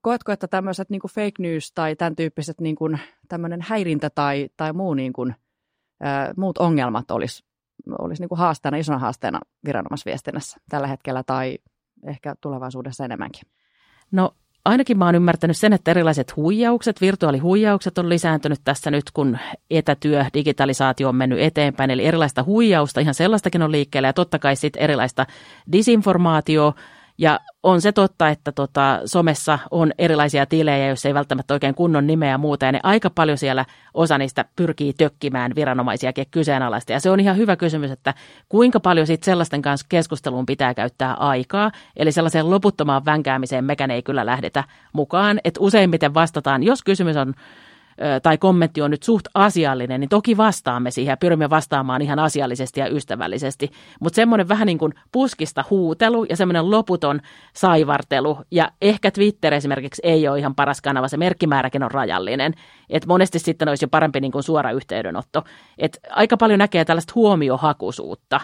koetko, 0.00 0.32
että 0.32 0.48
tämmöiset 0.48 0.90
niin 0.90 1.00
fake 1.14 1.32
news 1.38 1.72
tai 1.72 1.96
tämän 1.96 2.16
tyyppiset 2.16 2.60
niin 2.60 2.76
kuin, 2.76 2.98
tämmöinen 3.28 3.60
häirintä 3.62 4.10
tai, 4.10 4.48
tai 4.56 4.72
muu, 4.72 4.94
niin 4.94 5.12
kuin, 5.12 5.34
ää, 6.00 6.34
muut 6.36 6.58
ongelmat 6.58 7.10
olisi 7.10 7.46
olisi 7.98 8.22
niin 8.22 8.38
haasteena, 8.38 8.76
isona 8.76 8.98
haasteena 8.98 9.40
viranomaisviestinnässä 9.64 10.56
tällä 10.68 10.86
hetkellä 10.86 11.22
tai 11.22 11.58
ehkä 12.06 12.34
tulevaisuudessa 12.40 13.04
enemmänkin? 13.04 13.42
No 14.10 14.30
ainakin 14.64 14.98
mä 14.98 15.04
oon 15.04 15.14
ymmärtänyt 15.14 15.56
sen, 15.56 15.72
että 15.72 15.90
erilaiset 15.90 16.36
huijaukset, 16.36 17.00
virtuaalihuijaukset 17.00 17.98
on 17.98 18.08
lisääntynyt 18.08 18.60
tässä 18.64 18.90
nyt, 18.90 19.04
kun 19.14 19.38
etätyö, 19.70 20.24
digitalisaatio 20.34 21.08
on 21.08 21.16
mennyt 21.16 21.40
eteenpäin. 21.40 21.90
Eli 21.90 22.04
erilaista 22.04 22.42
huijausta, 22.42 23.00
ihan 23.00 23.14
sellaistakin 23.14 23.62
on 23.62 23.72
liikkeellä 23.72 24.08
ja 24.08 24.12
totta 24.12 24.38
kai 24.38 24.56
sitten 24.56 24.82
erilaista 24.82 25.26
disinformaatioa, 25.72 26.72
ja 27.18 27.40
on 27.62 27.80
se 27.80 27.92
totta, 27.92 28.28
että 28.28 28.52
tota, 28.52 29.00
somessa 29.04 29.58
on 29.70 29.92
erilaisia 29.98 30.46
tilejä, 30.46 30.88
jos 30.88 31.06
ei 31.06 31.14
välttämättä 31.14 31.54
oikein 31.54 31.74
kunnon 31.74 32.06
nimeä 32.06 32.30
ja 32.30 32.38
muuta, 32.38 32.66
ja 32.66 32.72
ne 32.72 32.80
aika 32.82 33.10
paljon 33.10 33.38
siellä 33.38 33.64
osa 33.94 34.18
niistä 34.18 34.44
pyrkii 34.56 34.92
tökkimään 34.92 35.52
viranomaisiakin 35.54 36.26
kyseenalaista. 36.30 36.92
Ja 36.92 37.00
se 37.00 37.10
on 37.10 37.20
ihan 37.20 37.36
hyvä 37.36 37.56
kysymys, 37.56 37.90
että 37.90 38.14
kuinka 38.48 38.80
paljon 38.80 39.06
sitten 39.06 39.24
sellaisten 39.24 39.62
kanssa 39.62 39.86
keskusteluun 39.88 40.46
pitää 40.46 40.74
käyttää 40.74 41.14
aikaa, 41.14 41.72
eli 41.96 42.12
sellaiseen 42.12 42.50
loputtomaan 42.50 43.04
vänkäämiseen 43.04 43.64
mekään 43.64 43.90
ei 43.90 44.02
kyllä 44.02 44.26
lähdetä 44.26 44.64
mukaan, 44.92 45.40
että 45.44 45.60
useimmiten 45.60 46.14
vastataan, 46.14 46.62
jos 46.62 46.82
kysymys 46.82 47.16
on 47.16 47.34
tai 48.22 48.38
kommentti 48.38 48.82
on 48.82 48.90
nyt 48.90 49.02
suht 49.02 49.26
asiallinen, 49.34 50.00
niin 50.00 50.08
toki 50.08 50.36
vastaamme 50.36 50.90
siihen 50.90 51.12
ja 51.12 51.16
pyrimme 51.16 51.50
vastaamaan 51.50 52.02
ihan 52.02 52.18
asiallisesti 52.18 52.80
ja 52.80 52.88
ystävällisesti. 52.88 53.70
Mutta 54.00 54.16
semmoinen 54.16 54.48
vähän 54.48 54.66
niin 54.66 54.78
kuin 54.78 54.92
puskista 55.12 55.64
huutelu 55.70 56.24
ja 56.24 56.36
semmoinen 56.36 56.70
loputon 56.70 57.20
saivartelu 57.54 58.38
ja 58.50 58.70
ehkä 58.82 59.10
Twitter 59.10 59.54
esimerkiksi 59.54 60.02
ei 60.04 60.28
ole 60.28 60.38
ihan 60.38 60.54
paras 60.54 60.80
kanava, 60.80 61.08
se 61.08 61.16
merkkimääräkin 61.16 61.82
on 61.82 61.90
rajallinen. 61.90 62.54
Et 62.90 63.06
monesti 63.06 63.38
sitten 63.38 63.68
olisi 63.68 63.84
jo 63.84 63.88
parempi 63.88 64.20
niin 64.20 64.32
kuin 64.32 64.42
suora 64.42 64.70
yhteydenotto. 64.70 65.44
Et 65.78 65.98
aika 66.10 66.36
paljon 66.36 66.58
näkee 66.58 66.84
tällaista 66.84 67.12
huomiohakuisuutta. 67.14 68.40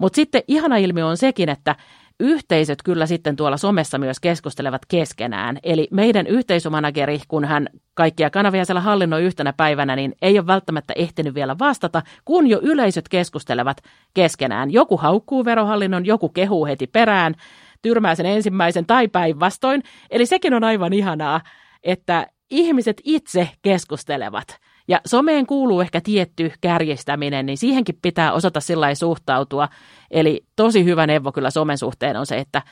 Mutta 0.00 0.16
sitten 0.16 0.42
ihana 0.48 0.76
ilmiö 0.76 1.06
on 1.06 1.16
sekin, 1.16 1.48
että 1.48 1.76
yhteisöt 2.20 2.82
kyllä 2.82 3.06
sitten 3.06 3.36
tuolla 3.36 3.56
somessa 3.56 3.98
myös 3.98 4.20
keskustelevat 4.20 4.82
keskenään. 4.88 5.58
Eli 5.62 5.88
meidän 5.90 6.26
yhteisömanageri, 6.26 7.20
kun 7.28 7.44
hän 7.44 7.68
kaikkia 7.94 8.30
kanavia 8.30 8.64
siellä 8.64 8.80
hallinnoi 8.80 9.22
yhtenä 9.22 9.52
päivänä, 9.52 9.96
niin 9.96 10.14
ei 10.22 10.38
ole 10.38 10.46
välttämättä 10.46 10.92
ehtinyt 10.96 11.34
vielä 11.34 11.58
vastata, 11.58 12.02
kun 12.24 12.46
jo 12.46 12.60
yleisöt 12.62 13.08
keskustelevat 13.08 13.82
keskenään. 14.14 14.70
Joku 14.70 14.96
haukkuu 14.96 15.44
verohallinnon, 15.44 16.06
joku 16.06 16.28
kehuu 16.28 16.66
heti 16.66 16.86
perään, 16.86 17.34
tyrmää 17.82 18.14
sen 18.14 18.26
ensimmäisen 18.26 18.86
tai 18.86 19.08
päinvastoin. 19.08 19.82
Eli 20.10 20.26
sekin 20.26 20.54
on 20.54 20.64
aivan 20.64 20.92
ihanaa, 20.92 21.40
että 21.82 22.26
ihmiset 22.50 23.00
itse 23.04 23.48
keskustelevat. 23.62 24.65
Ja 24.88 25.00
someen 25.06 25.46
kuuluu 25.46 25.80
ehkä 25.80 26.00
tietty 26.00 26.52
kärjestäminen, 26.60 27.46
niin 27.46 27.58
siihenkin 27.58 27.98
pitää 28.02 28.32
osata 28.32 28.60
sillä 28.60 28.94
suhtautua. 28.94 29.68
Eli 30.10 30.46
tosi 30.56 30.84
hyvä 30.84 31.06
neuvo 31.06 31.32
kyllä 31.32 31.50
somen 31.50 31.78
suhteen 31.78 32.16
on 32.16 32.26
se, 32.26 32.38
että 32.38 32.62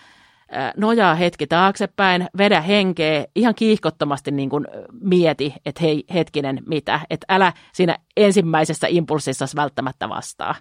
nojaa 0.77 1.15
hetki 1.15 1.47
taaksepäin, 1.47 2.27
vedä 2.39 2.61
henkeä, 2.61 3.25
ihan 3.37 3.55
kiihkottomasti 3.55 4.31
niin 4.31 4.51
kuin 4.51 4.67
mieti, 5.01 5.55
että 5.67 5.81
hei 5.83 6.05
hetkinen 6.15 6.63
mitä, 6.67 7.01
että 7.11 7.27
älä 7.29 7.53
siinä 7.73 7.99
ensimmäisessä 8.17 8.87
impulssissa 8.91 9.47
välttämättä 9.57 10.09
vastaa. 10.09 10.55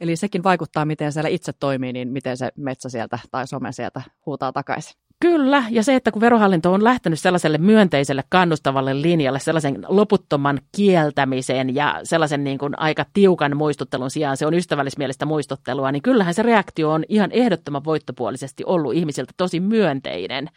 Eli 0.00 0.16
sekin 0.16 0.42
vaikuttaa, 0.42 0.84
miten 0.84 1.12
siellä 1.12 1.28
itse 1.28 1.52
toimii, 1.52 1.92
niin 1.92 2.08
miten 2.08 2.36
se 2.36 2.50
metsä 2.56 2.88
sieltä 2.88 3.18
tai 3.30 3.46
some 3.46 3.72
sieltä 3.72 4.02
huutaa 4.26 4.52
takaisin. 4.52 5.00
Kyllä, 5.22 5.64
ja 5.70 5.82
se, 5.82 5.94
että 5.94 6.10
kun 6.10 6.20
verohallinto 6.20 6.72
on 6.72 6.84
lähtenyt 6.84 7.20
sellaiselle 7.20 7.58
myönteiselle 7.58 8.24
kannustavalle 8.28 9.02
linjalle, 9.02 9.38
sellaisen 9.38 9.84
loputtoman 9.88 10.60
kieltämiseen 10.76 11.74
ja 11.74 12.00
sellaisen 12.04 12.44
niin 12.44 12.58
kuin 12.58 12.80
aika 12.80 13.04
tiukan 13.12 13.56
muistuttelun 13.56 14.10
sijaan 14.10 14.36
se 14.36 14.46
on 14.46 14.54
ystävällismielistä 14.54 15.26
muistuttelua, 15.26 15.92
niin 15.92 16.02
kyllähän 16.02 16.34
se 16.34 16.42
reaktio 16.42 16.90
on 16.90 17.04
ihan 17.08 17.30
ehdottoman 17.32 17.84
voittopuolisesti 17.84 18.64
ollut 18.66 18.94
ihmisiltä 18.94 19.32
tosi 19.36 19.60
myönteinen. 19.60 20.48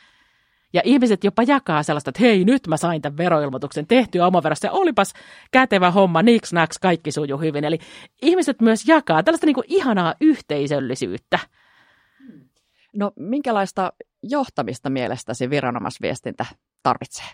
Ja 0.73 0.81
ihmiset 0.83 1.23
jopa 1.23 1.43
jakaa 1.43 1.83
sellaista, 1.83 2.09
että 2.09 2.21
hei, 2.21 2.45
nyt 2.45 2.67
mä 2.67 2.77
sain 2.77 3.01
tämän 3.01 3.17
veroilmoituksen 3.17 3.87
tehtyä 3.87 4.27
omaverossa 4.27 4.71
olipas 4.71 5.13
kätevä 5.51 5.91
homma, 5.91 6.21
niks 6.21 6.53
naks, 6.53 6.79
kaikki 6.79 7.11
sujuu 7.11 7.39
hyvin. 7.39 7.63
Eli 7.63 7.79
ihmiset 8.21 8.61
myös 8.61 8.87
jakaa 8.87 9.23
tällaista 9.23 9.45
niin 9.45 9.55
kuin 9.55 9.65
ihanaa 9.67 10.15
yhteisöllisyyttä. 10.21 11.39
No 12.95 13.11
minkälaista 13.15 13.93
johtamista 14.23 14.89
mielestäsi 14.89 15.49
viranomaisviestintä 15.49 16.45
tarvitsee? 16.83 17.25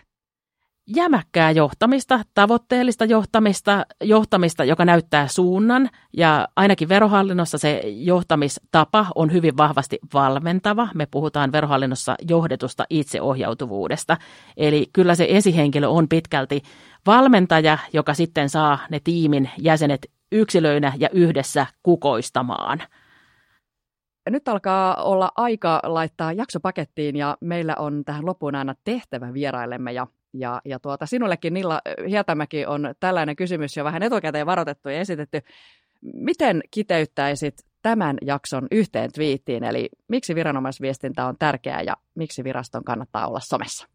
jämäkkää 0.86 1.50
johtamista, 1.50 2.20
tavoitteellista 2.34 3.04
johtamista, 3.04 3.86
johtamista, 4.00 4.64
joka 4.64 4.84
näyttää 4.84 5.28
suunnan 5.28 5.90
ja 6.16 6.48
ainakin 6.56 6.88
verohallinnossa 6.88 7.58
se 7.58 7.82
johtamistapa 7.84 9.06
on 9.14 9.32
hyvin 9.32 9.56
vahvasti 9.56 9.98
valmentava. 10.14 10.88
Me 10.94 11.06
puhutaan 11.10 11.52
verohallinnossa 11.52 12.14
johdetusta 12.28 12.84
itseohjautuvuudesta. 12.90 14.16
Eli 14.56 14.86
kyllä 14.92 15.14
se 15.14 15.26
esihenkilö 15.28 15.88
on 15.88 16.08
pitkälti 16.08 16.62
valmentaja, 17.06 17.78
joka 17.92 18.14
sitten 18.14 18.48
saa 18.48 18.78
ne 18.90 19.00
tiimin 19.04 19.50
jäsenet 19.58 20.10
yksilöinä 20.32 20.92
ja 20.98 21.08
yhdessä 21.12 21.66
kukoistamaan. 21.82 22.82
Nyt 24.30 24.48
alkaa 24.48 24.94
olla 25.02 25.32
aika 25.36 25.80
laittaa 25.84 26.32
jaksopakettiin 26.32 27.16
ja 27.16 27.36
meillä 27.40 27.74
on 27.78 28.04
tähän 28.04 28.26
loppuun 28.26 28.54
aina 28.54 28.74
tehtävä 28.84 29.34
vieraillemme 29.34 29.92
ja 29.92 30.06
ja, 30.34 30.60
ja 30.64 30.78
tuota, 30.78 31.06
sinullekin 31.06 31.54
Nilla 31.54 31.80
Hietämäki 32.08 32.66
on 32.66 32.94
tällainen 33.00 33.36
kysymys 33.36 33.76
jo 33.76 33.84
vähän 33.84 34.02
etukäteen 34.02 34.46
varoitettu 34.46 34.88
ja 34.88 35.00
esitetty. 35.00 35.40
Miten 36.02 36.60
kiteyttäisit 36.70 37.54
tämän 37.82 38.16
jakson 38.22 38.66
yhteen 38.70 39.12
twiittiin, 39.12 39.64
eli 39.64 39.88
miksi 40.08 40.34
viranomaisviestintä 40.34 41.26
on 41.26 41.36
tärkeää 41.38 41.82
ja 41.82 41.96
miksi 42.14 42.44
viraston 42.44 42.84
kannattaa 42.84 43.26
olla 43.28 43.40
somessa? 43.40 43.88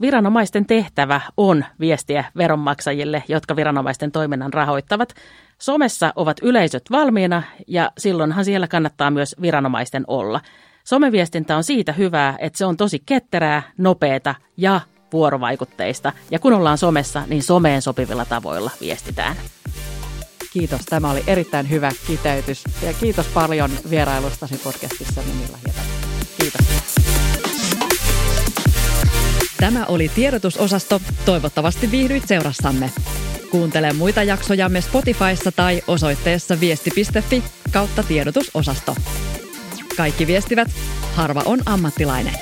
Viranomaisten 0.00 0.66
tehtävä 0.66 1.20
on 1.36 1.64
viestiä 1.80 2.24
veronmaksajille, 2.36 3.22
jotka 3.28 3.56
viranomaisten 3.56 4.12
toiminnan 4.12 4.52
rahoittavat. 4.52 5.14
Somessa 5.58 6.12
ovat 6.16 6.36
yleisöt 6.42 6.82
valmiina 6.90 7.42
ja 7.66 7.90
silloinhan 7.98 8.44
siellä 8.44 8.68
kannattaa 8.68 9.10
myös 9.10 9.36
viranomaisten 9.42 10.04
olla. 10.06 10.40
Someviestintä 10.84 11.56
on 11.56 11.64
siitä 11.64 11.92
hyvää, 11.92 12.36
että 12.38 12.58
se 12.58 12.66
on 12.66 12.76
tosi 12.76 13.02
ketterää, 13.06 13.62
nopeata 13.78 14.34
ja 14.56 14.80
vuorovaikutteista. 15.12 16.12
Ja 16.30 16.38
kun 16.38 16.52
ollaan 16.52 16.78
somessa, 16.78 17.22
niin 17.26 17.42
someen 17.42 17.82
sopivilla 17.82 18.24
tavoilla 18.24 18.70
viestitään. 18.80 19.36
Kiitos. 20.52 20.80
Tämä 20.80 21.10
oli 21.10 21.24
erittäin 21.26 21.70
hyvä 21.70 21.92
kiteytys. 22.06 22.64
Ja 22.82 22.92
kiitos 23.00 23.26
paljon 23.26 23.70
vierailustasi 23.90 24.60
podcastissa 24.64 25.22
Minilla 25.22 25.58
Kiitos. 26.38 26.93
Tämä 29.64 29.84
oli 29.86 30.10
tiedotusosasto. 30.14 31.00
Toivottavasti 31.24 31.90
viihdyit 31.90 32.28
seurassamme. 32.28 32.90
Kuuntele 33.50 33.92
muita 33.92 34.22
jaksojamme 34.22 34.80
Spotifyssa 34.80 35.52
tai 35.52 35.82
osoitteessa 35.86 36.60
viesti.fi 36.60 37.44
kautta 37.72 38.02
tiedotusosasto. 38.02 38.96
Kaikki 39.96 40.26
viestivät, 40.26 40.68
harva 41.14 41.42
on 41.44 41.58
ammattilainen. 41.66 42.34